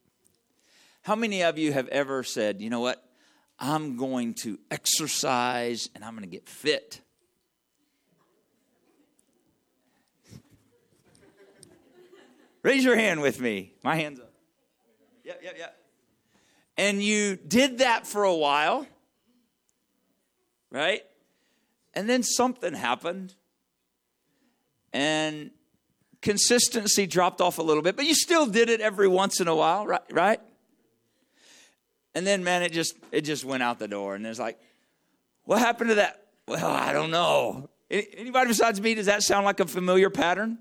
How 1.02 1.16
many 1.16 1.42
of 1.42 1.58
you 1.58 1.72
have 1.72 1.88
ever 1.88 2.22
said, 2.22 2.60
you 2.62 2.70
know 2.70 2.78
what? 2.78 3.04
I'm 3.58 3.96
going 3.96 4.34
to 4.42 4.60
exercise 4.70 5.88
and 5.92 6.04
I'm 6.04 6.12
going 6.12 6.22
to 6.22 6.28
get 6.30 6.48
fit. 6.48 7.00
Raise 12.62 12.84
your 12.84 12.94
hand 12.94 13.20
with 13.20 13.40
me. 13.40 13.72
My 13.82 13.96
hand's 13.96 14.20
up. 14.20 14.32
Yep, 15.24 15.40
yep, 15.42 15.56
yep. 15.58 15.81
And 16.76 17.02
you 17.02 17.36
did 17.36 17.78
that 17.78 18.06
for 18.06 18.24
a 18.24 18.34
while, 18.34 18.86
right? 20.70 21.02
And 21.94 22.08
then 22.08 22.22
something 22.22 22.74
happened. 22.74 23.34
And 24.92 25.50
consistency 26.20 27.06
dropped 27.06 27.40
off 27.40 27.58
a 27.58 27.62
little 27.62 27.82
bit, 27.82 27.96
but 27.96 28.04
you 28.04 28.14
still 28.14 28.46
did 28.46 28.68
it 28.68 28.80
every 28.80 29.08
once 29.08 29.40
in 29.40 29.48
a 29.48 29.54
while, 29.54 29.86
right? 29.86 30.00
Right? 30.10 30.40
And 32.14 32.26
then, 32.26 32.44
man, 32.44 32.62
it 32.62 32.72
just 32.72 32.94
it 33.10 33.22
just 33.22 33.44
went 33.44 33.62
out 33.62 33.78
the 33.78 33.88
door. 33.88 34.14
And 34.14 34.26
it's 34.26 34.38
like, 34.38 34.58
what 35.44 35.58
happened 35.58 35.90
to 35.90 35.94
that? 35.96 36.26
Well, 36.46 36.70
I 36.70 36.92
don't 36.92 37.10
know. 37.10 37.70
Anybody 37.90 38.48
besides 38.48 38.80
me, 38.80 38.94
does 38.94 39.06
that 39.06 39.22
sound 39.22 39.44
like 39.44 39.60
a 39.60 39.66
familiar 39.66 40.10
pattern? 40.10 40.58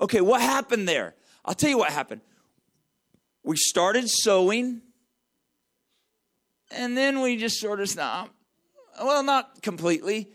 Okay, 0.00 0.20
what 0.20 0.40
happened 0.40 0.88
there? 0.88 1.14
I'll 1.44 1.54
tell 1.54 1.70
you 1.70 1.78
what 1.78 1.90
happened. 1.90 2.20
We 3.44 3.56
started 3.56 4.08
sowing, 4.08 4.82
and 6.72 6.96
then 6.96 7.20
we 7.20 7.36
just 7.36 7.60
sort 7.60 7.80
of 7.80 7.88
stopped. 7.88 8.32
Well, 9.00 9.22
not 9.22 9.62
completely, 9.62 10.30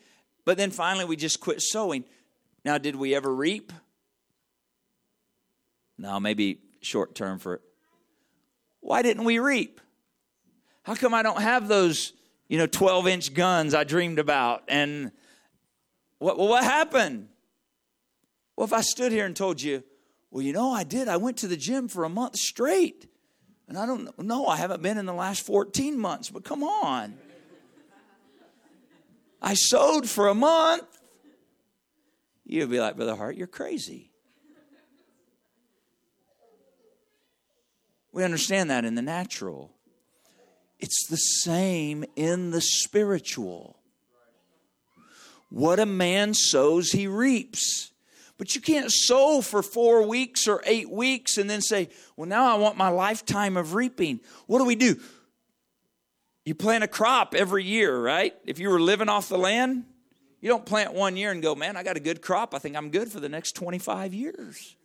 but 0.45 0.57
then 0.57 0.71
finally 0.71 1.05
we 1.05 1.15
just 1.15 1.39
quit 1.39 1.61
sowing. 1.61 2.05
Now, 2.65 2.77
did 2.77 2.95
we 2.95 3.15
ever 3.15 3.33
reap? 3.33 3.71
No, 5.97 6.19
maybe 6.19 6.59
short 6.81 7.15
term 7.15 7.39
for. 7.39 7.55
It. 7.55 7.61
Why 8.79 9.01
didn't 9.01 9.23
we 9.23 9.39
reap? 9.39 9.81
How 10.83 10.95
come 10.95 11.13
I 11.13 11.21
don't 11.21 11.41
have 11.41 11.67
those, 11.67 12.13
you 12.47 12.57
know, 12.57 12.67
12 12.67 13.07
inch 13.07 13.33
guns 13.33 13.73
I 13.73 13.83
dreamed 13.83 14.19
about? 14.19 14.63
And 14.67 15.11
what, 16.19 16.37
what 16.37 16.63
happened? 16.63 17.27
Well, 18.55 18.65
if 18.65 18.73
I 18.73 18.81
stood 18.81 19.11
here 19.11 19.25
and 19.25 19.35
told 19.35 19.61
you, 19.61 19.83
well, 20.31 20.43
you 20.43 20.53
know, 20.53 20.71
I 20.71 20.83
did. 20.83 21.07
I 21.07 21.17
went 21.17 21.37
to 21.37 21.47
the 21.47 21.57
gym 21.57 21.87
for 21.87 22.03
a 22.03 22.09
month 22.09 22.37
straight. 22.37 23.07
And 23.67 23.77
I 23.77 23.85
don't 23.85 24.17
know, 24.19 24.47
I 24.47 24.57
haven't 24.57 24.81
been 24.81 24.97
in 24.97 25.05
the 25.05 25.13
last 25.13 25.45
14 25.45 25.99
months, 25.99 26.29
but 26.29 26.43
come 26.43 26.63
on. 26.63 27.17
I 29.41 29.53
sowed 29.55 30.09
for 30.09 30.27
a 30.27 30.33
month. 30.33 30.85
You'd 32.45 32.71
be 32.71 32.79
like, 32.79 32.95
Brother 32.95 33.15
Hart, 33.15 33.35
you're 33.35 33.45
crazy. 33.45 34.11
We 38.13 38.23
understand 38.23 38.71
that 38.71 38.85
in 38.85 38.95
the 38.95 39.01
natural. 39.01 39.73
It's 40.79 41.07
the 41.07 41.17
same 41.17 42.05
in 42.15 42.51
the 42.51 42.61
spiritual. 42.61 43.79
What 45.49 45.79
a 45.79 45.85
man 45.85 46.33
sows, 46.33 46.91
he 46.91 47.07
reaps. 47.07 47.91
But 48.37 48.53
you 48.53 48.61
can't 48.61 48.91
sow 48.91 49.41
for 49.41 49.63
four 49.63 50.03
weeks 50.07 50.47
or 50.47 50.61
eight 50.65 50.89
weeks 50.89 51.37
and 51.37 51.49
then 51.49 51.61
say, 51.61 51.89
well, 52.15 52.27
now 52.27 52.53
I 52.53 52.57
want 52.57 52.77
my 52.77 52.89
lifetime 52.89 53.57
of 53.57 53.73
reaping. 53.73 54.19
What 54.45 54.59
do 54.59 54.65
we 54.65 54.75
do? 54.75 54.99
You 56.45 56.55
plant 56.55 56.83
a 56.83 56.87
crop 56.87 57.33
every 57.35 57.63
year, 57.63 57.99
right? 57.99 58.33
If 58.45 58.59
you 58.59 58.69
were 58.69 58.79
living 58.79 59.09
off 59.09 59.27
the 59.27 59.37
land, 59.37 59.85
you 60.39 60.49
don't 60.49 60.65
plant 60.65 60.93
one 60.93 61.17
year 61.17 61.31
and 61.31 61.41
go, 61.41 61.55
man, 61.55 61.75
I 61.75 61.83
got 61.83 61.97
a 61.97 61.99
good 61.99 62.21
crop. 62.21 62.53
I 62.53 62.59
think 62.59 62.75
I'm 62.75 62.89
good 62.89 63.11
for 63.11 63.19
the 63.19 63.27
next 63.27 63.53
25 63.53 64.13
years. 64.13 64.75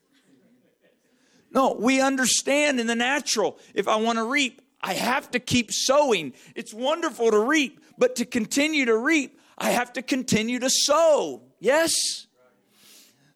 No, 1.53 1.77
we 1.79 2.01
understand 2.01 2.81
in 2.81 2.87
the 2.87 2.95
natural, 2.95 3.59
if 3.75 3.87
I 3.87 3.97
want 3.97 4.19
to 4.19 4.25
reap, 4.25 4.63
I 4.81 4.95
have 4.95 5.31
to 5.33 5.39
keep 5.39 5.71
sowing. 5.71 6.33
It's 6.57 6.73
wonderful 6.73 7.31
to 7.31 7.39
reap, 7.39 7.81
but 7.99 8.17
to 8.17 8.25
continue 8.25 8.87
to 8.87 8.97
reap, 8.97 9.39
I 9.59 9.71
have 9.71 9.93
to 9.93 10.03
continue 10.03 10.59
to 10.59 10.71
sow. 10.71 11.43
Yes? 11.61 11.93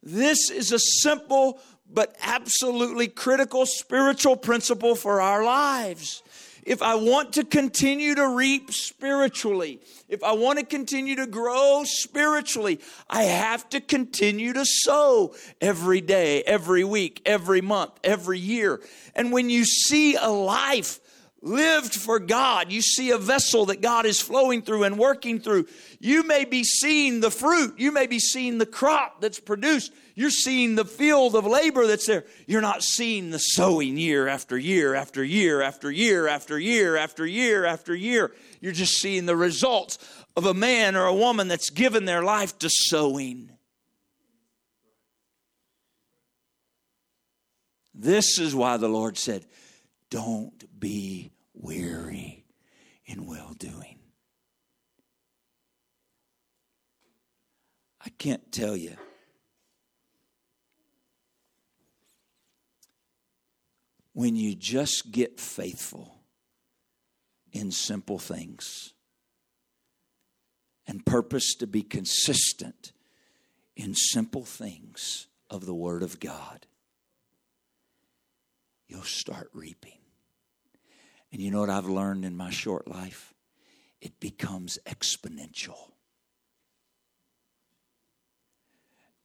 This 0.07 0.51
is 0.51 0.71
a 0.71 0.79
simple 0.79 1.61
but 1.93 2.15
absolutely 2.23 3.09
critical 3.09 3.67
spiritual 3.67 4.37
principle 4.37 4.95
for 4.95 5.21
our 5.21 5.43
lives. 5.43 6.23
If 6.63 6.81
I 6.81 6.95
want 6.95 7.33
to 7.33 7.45
continue 7.45 8.15
to 8.15 8.29
reap 8.29 8.73
spiritually, 8.73 9.81
if 10.09 10.23
I 10.23 10.31
want 10.31 10.61
to 10.61 10.65
continue 10.65 11.17
to 11.17 11.27
grow 11.27 11.83
spiritually, 11.85 12.79
I 13.11 13.25
have 13.25 13.69
to 13.71 13.81
continue 13.81 14.53
to 14.53 14.65
sow 14.65 15.35
every 15.61 16.01
day, 16.01 16.45
every 16.45 16.85
week, 16.85 17.23
every 17.27 17.61
month, 17.61 17.99
every 18.05 18.39
year. 18.39 18.81
And 19.17 19.33
when 19.33 19.51
you 19.51 19.65
see 19.65 20.15
a 20.15 20.31
life 20.31 21.01
lived 21.47 21.95
for 21.95 22.19
God, 22.19 22.73
you 22.73 22.83
see 22.83 23.11
a 23.11 23.19
vessel 23.19 23.67
that 23.67 23.81
God 23.81 24.05
is 24.05 24.21
flowing 24.21 24.63
through 24.63 24.85
and 24.85 24.99
working 24.99 25.41
through, 25.41 25.67
you 26.01 26.25
may 26.25 26.45
be 26.45 26.65
seeing 26.65 27.21
the 27.21 27.31
fruit, 27.31 27.79
you 27.79 27.93
may 27.93 28.07
be 28.07 28.19
seeing 28.19 28.59
the 28.59 28.67
crop 28.67 29.21
that's 29.21 29.41
produced, 29.41 29.93
you're 30.15 30.31
seeing 30.31 30.75
the 30.75 30.85
field 30.85 31.37
of 31.37 31.47
labor 31.47 31.87
that's 31.87 32.07
there. 32.07 32.25
You're 32.47 32.63
not 32.63 32.83
seeing 32.83 33.31
the 33.31 33.39
sowing 33.39 33.97
year 33.97 34.29
after 34.29 34.57
year 34.57 34.95
after 34.95 35.23
year 35.23 35.63
after 35.63 35.91
year 35.91 36.27
after 36.27 36.59
year 36.59 36.97
after 36.97 37.27
year 37.27 37.65
after 37.67 37.95
year. 37.95 38.33
You're 38.61 38.73
just 38.73 38.95
seeing 38.95 39.27
the 39.27 39.37
results 39.37 39.99
of 40.35 40.47
a 40.47 40.55
man 40.55 40.97
or 40.97 41.05
a 41.05 41.15
woman 41.15 41.49
that's 41.49 41.71
given 41.71 42.07
their 42.07 42.23
life 42.23 42.59
to 42.61 42.71
sowing. 42.71 43.51
This 47.95 48.39
is 48.39 48.55
why 48.55 48.79
the 48.79 48.89
Lord 48.89 49.17
said, 49.17 49.45
Don't 50.11 50.81
be 50.81 51.31
weary 51.57 52.45
in 53.07 53.27
well 53.27 53.55
doing. 53.59 53.99
I 58.05 58.11
can't 58.11 58.53
tell 58.53 58.77
you. 58.77 58.97
When 64.13 64.37
you 64.37 64.55
just 64.55 65.11
get 65.11 65.41
faithful 65.41 66.23
in 67.53 67.71
simple 67.71 68.19
things 68.19 68.95
and 70.87 71.05
purpose 71.05 71.55
to 71.57 71.67
be 71.67 71.83
consistent 71.83 72.93
in 73.75 73.95
simple 73.95 74.45
things 74.45 75.27
of 75.51 75.67
the 75.67 75.75
Word 75.75 76.03
of 76.03 76.19
God, 76.19 76.67
you'll 78.89 79.03
start 79.03 79.51
reaping. 79.53 79.99
And 81.33 81.41
you 81.41 81.51
know 81.51 81.61
what 81.61 81.71
I've 81.71 81.87
learned 81.89 82.25
in 82.25 82.37
my 82.37 82.51
short 82.51 82.89
life? 82.89 83.35
It 84.01 84.21
becomes 84.21 84.79
exponential. 84.87 85.77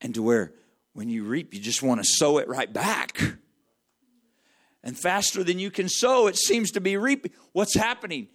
And 0.01 0.15
to 0.15 0.23
where 0.23 0.53
when 0.93 1.09
you 1.09 1.23
reap, 1.23 1.53
you 1.53 1.59
just 1.59 1.83
want 1.83 2.01
to 2.01 2.07
sow 2.07 2.37
it 2.39 2.47
right 2.47 2.71
back. 2.71 3.21
And 4.83 4.97
faster 4.97 5.43
than 5.43 5.59
you 5.59 5.69
can 5.69 5.87
sow, 5.87 6.27
it 6.27 6.35
seems 6.35 6.71
to 6.71 6.81
be 6.81 6.97
reaping. 6.97 7.31
What's 7.51 7.75
happening? 7.75 8.27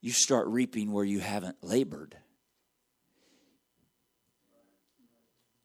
You 0.00 0.12
start 0.12 0.46
reaping 0.48 0.92
where 0.92 1.04
you 1.04 1.20
haven't 1.20 1.56
labored. 1.62 2.16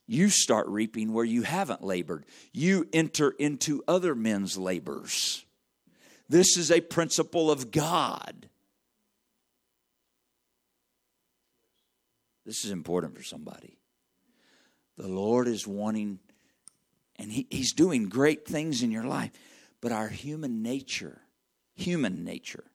You 0.08 0.30
start 0.30 0.68
reaping 0.68 1.14
where 1.14 1.26
you 1.26 1.44
haven't 1.44 1.84
labored. 1.84 2.26
You 2.52 2.88
enter 2.94 3.32
into 3.32 3.84
other 3.88 4.16
men's 4.16 4.58
labors. 4.58 5.46
This 6.30 6.58
is 6.58 6.72
a 6.72 6.82
principle 6.82 7.52
of 7.52 7.72
God. 7.72 8.48
This 12.46 12.66
is 12.66 12.72
important 12.72 13.16
for 13.16 13.24
somebody. 13.24 13.78
The 14.98 15.08
Lord 15.08 15.48
is 15.48 15.66
wanting, 15.66 16.20
and 17.18 17.32
he, 17.32 17.48
He's 17.50 17.74
doing 17.74 18.10
great 18.10 18.46
things 18.46 18.84
in 18.84 18.92
your 18.92 19.06
life, 19.06 19.32
but 19.82 19.92
our 19.92 20.08
human 20.08 20.62
nature, 20.62 21.22
human 21.74 22.24
nature, 22.24 22.66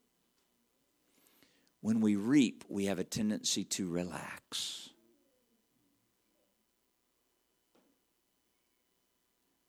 when 1.81 2.01
we 2.01 2.17
reap, 2.17 2.65
we 2.69 2.87
have 2.87 2.99
a 2.99 3.05
tendency 3.05 3.65
to 3.65 3.89
relax. 3.89 4.91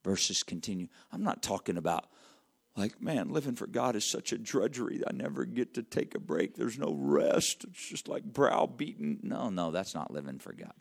Verses 0.03 0.43
continue. 0.43 0.87
I'm 1.11 1.23
not 1.23 1.43
talking 1.43 1.77
about 1.77 2.05
like, 2.79 3.01
man, 3.01 3.29
living 3.29 3.55
for 3.55 3.67
God 3.67 3.95
is 3.95 4.05
such 4.05 4.31
a 4.31 4.37
drudgery. 4.37 5.01
I 5.05 5.13
never 5.13 5.45
get 5.45 5.75
to 5.75 5.83
take 5.83 6.15
a 6.15 6.19
break. 6.19 6.55
There's 6.55 6.79
no 6.79 6.93
rest. 6.93 7.65
It's 7.65 7.87
just 7.87 8.07
like 8.07 8.23
browbeaten. 8.23 9.19
No, 9.23 9.49
no, 9.49 9.71
that's 9.71 9.93
not 9.93 10.11
living 10.11 10.39
for 10.39 10.53
God. 10.53 10.73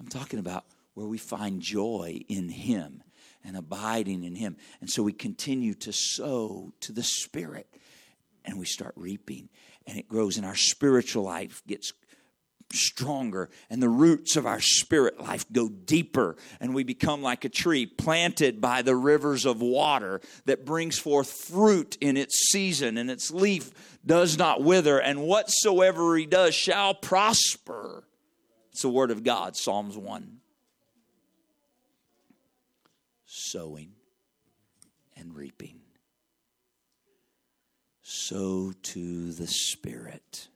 I'm 0.00 0.08
talking 0.08 0.38
about 0.38 0.64
where 0.94 1.06
we 1.06 1.18
find 1.18 1.60
joy 1.60 2.20
in 2.28 2.48
Him 2.48 3.02
and 3.44 3.56
abiding 3.56 4.24
in 4.24 4.34
Him. 4.34 4.56
And 4.80 4.90
so 4.90 5.02
we 5.02 5.12
continue 5.12 5.74
to 5.74 5.92
sow 5.92 6.72
to 6.80 6.92
the 6.92 7.02
Spirit 7.02 7.66
and 8.44 8.58
we 8.58 8.66
start 8.66 8.94
reaping. 8.96 9.48
And 9.86 9.98
it 9.98 10.08
grows, 10.08 10.36
and 10.36 10.46
our 10.46 10.54
spiritual 10.54 11.24
life 11.24 11.62
gets 11.66 11.92
stronger 12.72 13.50
and 13.70 13.82
the 13.82 13.88
roots 13.88 14.36
of 14.36 14.46
our 14.46 14.60
spirit 14.60 15.20
life 15.20 15.44
go 15.52 15.68
deeper 15.68 16.36
and 16.60 16.74
we 16.74 16.84
become 16.84 17.22
like 17.22 17.44
a 17.44 17.48
tree 17.48 17.86
planted 17.86 18.60
by 18.60 18.82
the 18.82 18.96
rivers 18.96 19.44
of 19.44 19.60
water 19.60 20.20
that 20.44 20.64
brings 20.64 20.98
forth 20.98 21.30
fruit 21.30 21.96
in 22.00 22.16
its 22.16 22.48
season 22.50 22.96
and 22.96 23.10
its 23.10 23.30
leaf 23.30 23.70
does 24.04 24.36
not 24.36 24.62
wither 24.62 24.98
and 25.00 25.22
whatsoever 25.22 26.16
he 26.16 26.26
does 26.26 26.54
shall 26.54 26.94
prosper. 26.94 28.04
It's 28.70 28.82
the 28.82 28.88
word 28.88 29.10
of 29.10 29.22
god 29.22 29.56
psalms 29.56 29.96
1 29.96 30.38
sowing 33.52 33.92
and 35.16 35.34
reaping. 35.34 35.80
Sow 38.02 38.72
to 38.82 39.32
the 39.32 39.46
spirit 39.46 40.48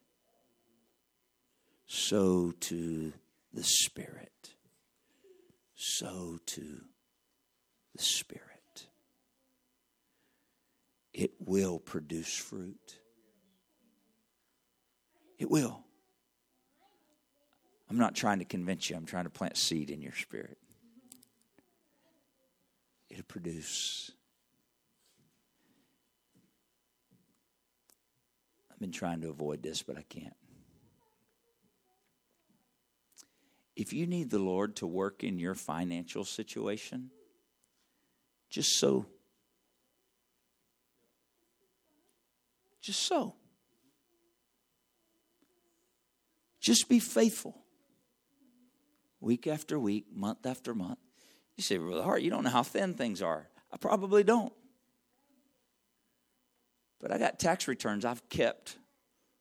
sow 1.87 2.53
to 2.61 3.13
the 3.53 3.65
Spirit. 3.65 4.51
Sow 5.75 6.39
to 6.47 6.81
the 7.95 8.03
Spirit. 8.03 8.87
It 11.13 11.33
will 11.39 11.79
produce 11.79 12.37
fruit. 12.37 12.99
It 15.39 15.51
will. 15.51 15.81
I'm 17.89 17.99
not 17.99 18.15
trying 18.15 18.41
to 18.41 18.45
convince 18.45 18.91
you, 18.91 18.97
I'm 18.97 19.07
trying 19.07 19.25
to 19.25 19.31
plant 19.31 19.57
seed 19.57 19.91
in 19.91 20.03
your 20.03 20.13
spirit. 20.13 20.59
It'll 23.09 23.23
produce. 23.25 24.11
I've 28.71 28.79
been 28.81 28.93
trying 28.93 29.21
to 29.21 29.31
avoid 29.31 29.63
this, 29.63 29.83
but 29.83 29.97
I 29.97 30.03
can't. 30.03 30.35
If 33.77 33.93
you 33.93 34.07
need 34.07 34.31
the 34.31 34.39
Lord 34.39 34.77
to 34.77 34.87
work 34.87 35.23
in 35.23 35.39
your 35.39 35.55
financial 35.55 36.25
situation, 36.25 37.11
just 38.49 38.79
sow. 38.79 39.05
Just 42.81 43.03
sow. 43.03 43.35
Just 46.59 46.89
be 46.89 46.99
faithful. 46.99 47.55
Week 49.21 49.47
after 49.47 49.79
week, 49.79 50.07
month 50.13 50.47
after 50.47 50.75
month. 50.75 50.99
You 51.57 51.63
say, 51.63 51.77
Brother 51.77 52.03
Hart, 52.03 52.23
you 52.23 52.31
don't 52.31 52.45
know 52.45 52.51
how 52.51 52.63
thin 52.63 52.95
things 52.95 53.21
are. 53.21 53.49
I 53.73 53.77
probably 53.77 54.25
don't. 54.25 54.53
But 57.01 57.13
I 57.13 57.19
got 57.19 57.39
tax 57.39 57.69
returns 57.69 58.05
I've 58.05 58.27
kept 58.31 58.79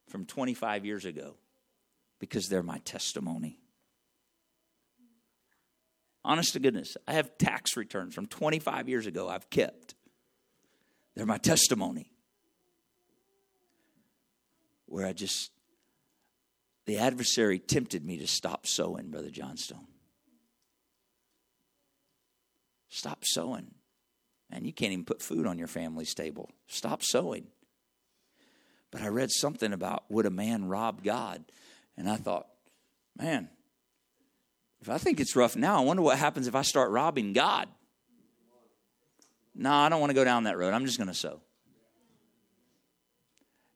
from 0.09 0.25
25 0.25 0.85
years 0.85 1.05
ago 1.05 1.35
because 2.19 2.49
they're 2.49 2.63
my 2.63 2.79
testimony. 2.79 3.59
Honest 6.25 6.53
to 6.53 6.59
goodness, 6.59 6.97
I 7.07 7.13
have 7.13 7.37
tax 7.37 7.77
returns 7.77 8.15
from 8.15 8.25
25 8.25 8.89
years 8.89 9.05
ago 9.05 9.29
I've 9.29 9.47
kept. 9.51 9.93
They're 11.15 11.27
my 11.27 11.37
testimony. 11.37 12.11
Where 14.87 15.05
I 15.05 15.13
just, 15.13 15.51
the 16.87 16.97
adversary 16.97 17.59
tempted 17.59 18.03
me 18.03 18.17
to 18.17 18.27
stop 18.27 18.65
sowing, 18.65 19.11
Brother 19.11 19.29
Johnstone. 19.29 19.85
Stop 22.89 23.19
sowing. 23.23 23.75
And 24.49 24.65
you 24.65 24.73
can't 24.73 24.93
even 24.93 25.05
put 25.05 25.21
food 25.21 25.45
on 25.45 25.59
your 25.59 25.67
family's 25.67 26.15
table. 26.15 26.49
Stop 26.65 27.03
sowing. 27.03 27.45
But 28.89 29.03
I 29.03 29.09
read 29.09 29.29
something 29.29 29.73
about 29.73 30.05
would 30.09 30.25
a 30.25 30.31
man 30.31 30.69
rob 30.69 31.03
God? 31.03 31.45
And 31.95 32.09
I 32.09 32.15
thought, 32.15 32.47
man, 33.15 33.49
if 34.85 34.89
I 34.91 34.99
think 34.99 35.19
it's 35.19 35.35
rough 35.35 35.55
now, 35.55 35.77
I 35.77 35.79
wonder 35.79 36.03
what 36.03 36.19
happens 36.19 36.45
if 36.45 36.53
I 36.53 36.61
start 36.61 36.91
robbing 36.91 37.33
God. 37.33 37.67
No, 39.55 39.71
I 39.71 39.89
don't 39.89 39.99
want 39.99 40.11
to 40.11 40.13
go 40.13 40.23
down 40.23 40.43
that 40.43 40.59
road. 40.59 40.75
I'm 40.75 40.85
just 40.85 40.99
going 40.99 41.07
to 41.07 41.13
sow. 41.15 41.41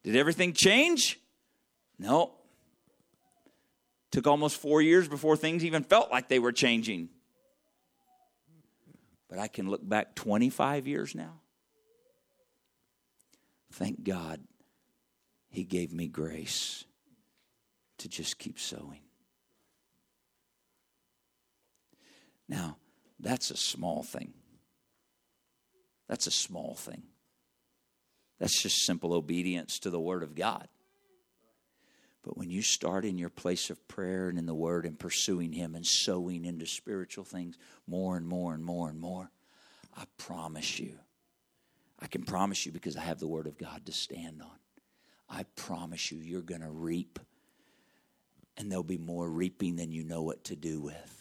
Did 0.03 0.15
everything 0.15 0.53
change? 0.53 1.19
No. 1.97 2.35
Took 4.11 4.27
almost 4.27 4.57
four 4.57 4.83
years 4.83 5.07
before 5.07 5.35
things 5.35 5.65
even 5.65 5.83
felt 5.83 6.11
like 6.11 6.27
they 6.27 6.37
were 6.37 6.51
changing. 6.51 7.09
But 9.29 9.39
I 9.39 9.47
can 9.47 9.67
look 9.67 9.81
back 9.81 10.13
25 10.13 10.85
years 10.85 11.15
now. 11.15 11.39
Thank 13.73 14.03
God 14.03 14.41
He 15.49 15.63
gave 15.63 15.91
me 15.91 16.07
grace 16.07 16.85
to 17.97 18.07
just 18.07 18.37
keep 18.37 18.59
sowing. 18.59 18.99
Now, 22.49 22.77
that's 23.19 23.51
a 23.51 23.57
small 23.57 24.01
thing. 24.01 24.33
That's 26.07 26.25
a 26.25 26.31
small 26.31 26.73
thing. 26.73 27.03
That's 28.39 28.61
just 28.61 28.85
simple 28.85 29.13
obedience 29.13 29.79
to 29.79 29.91
the 29.91 29.99
Word 29.99 30.23
of 30.23 30.33
God. 30.33 30.67
But 32.23 32.37
when 32.37 32.49
you 32.49 32.61
start 32.61 33.05
in 33.05 33.17
your 33.17 33.29
place 33.29 33.69
of 33.69 33.87
prayer 33.87 34.29
and 34.29 34.37
in 34.37 34.45
the 34.45 34.55
Word 34.55 34.85
and 34.85 34.97
pursuing 34.97 35.53
Him 35.53 35.75
and 35.75 35.85
sowing 35.85 36.45
into 36.45 36.65
spiritual 36.65 37.23
things 37.23 37.57
more 37.87 38.17
and 38.17 38.27
more 38.27 38.53
and 38.53 38.65
more 38.65 38.89
and 38.89 38.99
more, 38.99 39.29
I 39.95 40.03
promise 40.17 40.79
you, 40.79 40.97
I 41.99 42.07
can 42.07 42.23
promise 42.23 42.65
you 42.65 42.71
because 42.71 42.97
I 42.97 43.01
have 43.01 43.19
the 43.19 43.27
Word 43.27 43.45
of 43.45 43.57
God 43.57 43.85
to 43.85 43.91
stand 43.91 44.41
on. 44.41 44.57
I 45.29 45.43
promise 45.55 46.11
you, 46.11 46.17
you're 46.17 46.41
going 46.41 46.61
to 46.61 46.71
reap, 46.71 47.19
and 48.57 48.71
there'll 48.71 48.83
be 48.83 48.97
more 48.97 49.29
reaping 49.29 49.75
than 49.75 49.91
you 49.91 50.03
know 50.03 50.23
what 50.23 50.45
to 50.45 50.55
do 50.55 50.81
with. 50.81 51.18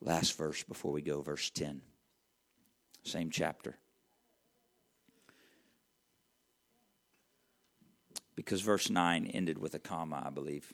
Last 0.00 0.36
verse 0.36 0.62
before 0.62 0.92
we 0.92 1.02
go, 1.02 1.20
verse 1.22 1.50
10. 1.50 1.82
Same 3.02 3.30
chapter. 3.30 3.78
Because 8.36 8.60
verse 8.60 8.88
9 8.88 9.26
ended 9.26 9.58
with 9.58 9.74
a 9.74 9.80
comma, 9.80 10.22
I 10.24 10.30
believe. 10.30 10.72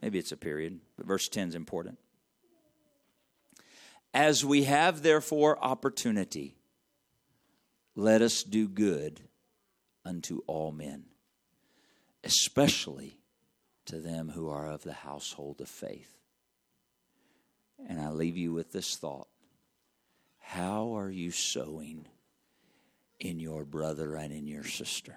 Maybe 0.00 0.18
it's 0.18 0.32
a 0.32 0.36
period, 0.36 0.80
but 0.96 1.06
verse 1.06 1.28
10 1.28 1.48
is 1.48 1.54
important. 1.54 1.98
As 4.14 4.44
we 4.44 4.64
have, 4.64 5.02
therefore, 5.02 5.62
opportunity, 5.62 6.54
let 7.94 8.22
us 8.22 8.42
do 8.42 8.68
good 8.68 9.22
unto 10.04 10.40
all 10.46 10.70
men, 10.70 11.06
especially 12.22 13.18
to 13.86 13.98
them 14.00 14.30
who 14.30 14.48
are 14.48 14.68
of 14.68 14.84
the 14.84 14.92
household 14.92 15.60
of 15.60 15.68
faith. 15.68 16.15
And 17.88 18.00
I 18.00 18.10
leave 18.10 18.36
you 18.36 18.52
with 18.52 18.72
this 18.72 18.96
thought 18.96 19.28
How 20.38 20.96
are 20.96 21.10
you 21.10 21.30
sowing 21.30 22.06
in 23.20 23.40
your 23.40 23.64
brother 23.64 24.14
and 24.16 24.32
in 24.32 24.46
your 24.46 24.64
sister? 24.64 25.16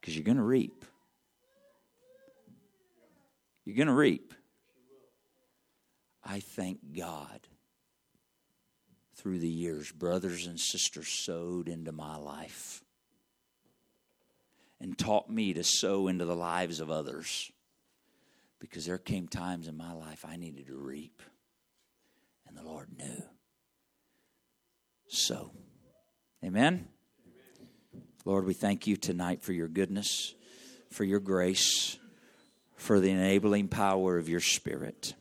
Because 0.00 0.16
you're 0.16 0.24
going 0.24 0.38
to 0.38 0.42
reap. 0.42 0.84
You're 3.64 3.76
going 3.76 3.88
to 3.88 3.92
reap. 3.92 4.32
I 6.24 6.40
thank 6.40 6.78
God 6.96 7.40
through 9.16 9.40
the 9.40 9.48
years, 9.48 9.92
brothers 9.92 10.46
and 10.46 10.58
sisters 10.58 11.08
sowed 11.08 11.68
into 11.68 11.92
my 11.92 12.16
life 12.16 12.82
and 14.80 14.96
taught 14.96 15.28
me 15.28 15.52
to 15.54 15.64
sow 15.64 16.08
into 16.08 16.24
the 16.24 16.36
lives 16.36 16.80
of 16.80 16.90
others. 16.90 17.50
Because 18.60 18.86
there 18.86 18.98
came 18.98 19.28
times 19.28 19.68
in 19.68 19.76
my 19.76 19.92
life 19.92 20.24
I 20.28 20.36
needed 20.36 20.66
to 20.66 20.76
reap, 20.76 21.22
and 22.46 22.56
the 22.56 22.62
Lord 22.62 22.88
knew. 22.96 23.22
So, 25.08 25.52
amen. 26.44 26.88
Lord, 28.24 28.44
we 28.44 28.54
thank 28.54 28.86
you 28.86 28.96
tonight 28.96 29.42
for 29.42 29.52
your 29.52 29.68
goodness, 29.68 30.34
for 30.90 31.04
your 31.04 31.20
grace, 31.20 31.98
for 32.76 33.00
the 33.00 33.10
enabling 33.10 33.68
power 33.68 34.18
of 34.18 34.28
your 34.28 34.40
Spirit. 34.40 35.14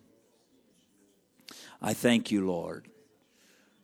I 1.82 1.94
thank 1.94 2.32
you, 2.32 2.46
Lord, 2.46 2.90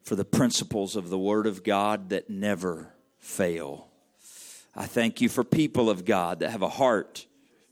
for 0.02 0.16
the 0.16 0.26
principles 0.26 0.96
of 0.96 1.10
the 1.10 1.20
Word 1.20 1.48
of 1.48 1.64
God 1.64 2.10
that 2.10 2.30
never 2.30 2.94
fail. 3.18 3.93
I 4.76 4.86
thank 4.86 5.22
you 5.22 5.30
for 5.30 5.44
people 5.44 5.90
of 5.90 6.04
God 6.04 6.40
that 6.40 6.50
have 6.50 6.64
a 6.64 6.70
heart 6.70 7.28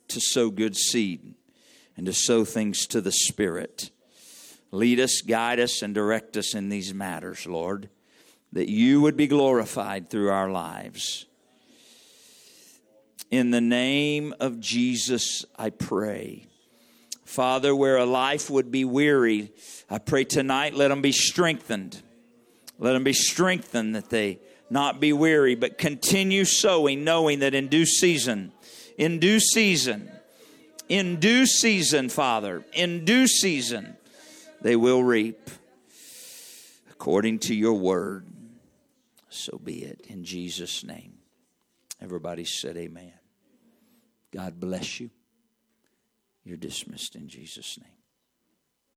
to 0.09 0.19
sow 0.19 0.49
good 0.49 0.75
seed 0.75 1.33
and 1.97 2.05
to 2.05 2.13
sow 2.13 2.45
things 2.45 2.85
to 2.87 3.01
the 3.01 3.11
Spirit. 3.11 3.89
Lead 4.71 4.99
us, 4.99 5.21
guide 5.21 5.59
us, 5.59 5.81
and 5.81 5.93
direct 5.93 6.37
us 6.37 6.53
in 6.53 6.69
these 6.69 6.93
matters, 6.93 7.47
Lord, 7.47 7.89
that 8.53 8.69
you 8.69 9.01
would 9.01 9.17
be 9.17 9.27
glorified 9.27 10.09
through 10.09 10.29
our 10.29 10.49
lives. 10.49 11.25
In 13.31 13.51
the 13.51 13.61
name 13.61 14.35
of 14.39 14.59
Jesus, 14.59 15.45
I 15.55 15.69
pray. 15.71 16.47
Father, 17.25 17.75
where 17.75 17.97
a 17.97 18.05
life 18.05 18.49
would 18.49 18.71
be 18.71 18.85
weary, 18.85 19.51
I 19.89 19.97
pray 19.97 20.25
tonight, 20.25 20.73
let 20.73 20.89
them 20.89 21.01
be 21.01 21.13
strengthened. 21.13 22.01
Let 22.77 22.93
them 22.93 23.03
be 23.03 23.13
strengthened 23.13 23.95
that 23.95 24.09
they 24.09 24.39
not 24.71 24.99
be 24.99 25.11
weary, 25.11 25.55
but 25.55 25.77
continue 25.77 26.45
sowing, 26.45 27.03
knowing 27.03 27.39
that 27.39 27.53
in 27.53 27.67
due 27.67 27.85
season, 27.85 28.53
in 28.97 29.19
due 29.19 29.39
season, 29.39 30.09
in 30.87 31.19
due 31.19 31.45
season, 31.45 32.09
Father, 32.09 32.63
in 32.73 33.03
due 33.05 33.27
season, 33.27 33.97
they 34.61 34.75
will 34.75 35.03
reap 35.03 35.49
according 36.89 37.39
to 37.39 37.53
your 37.53 37.73
word. 37.73 38.25
So 39.29 39.59
be 39.61 39.83
it 39.83 40.01
in 40.07 40.23
Jesus' 40.23 40.83
name. 40.83 41.13
Everybody 42.01 42.45
said, 42.45 42.77
Amen. 42.77 43.13
God 44.31 44.59
bless 44.59 44.99
you. 44.99 45.09
You're 46.43 46.57
dismissed 46.57 47.15
in 47.15 47.27
Jesus' 47.27 47.77
name. 47.77 48.00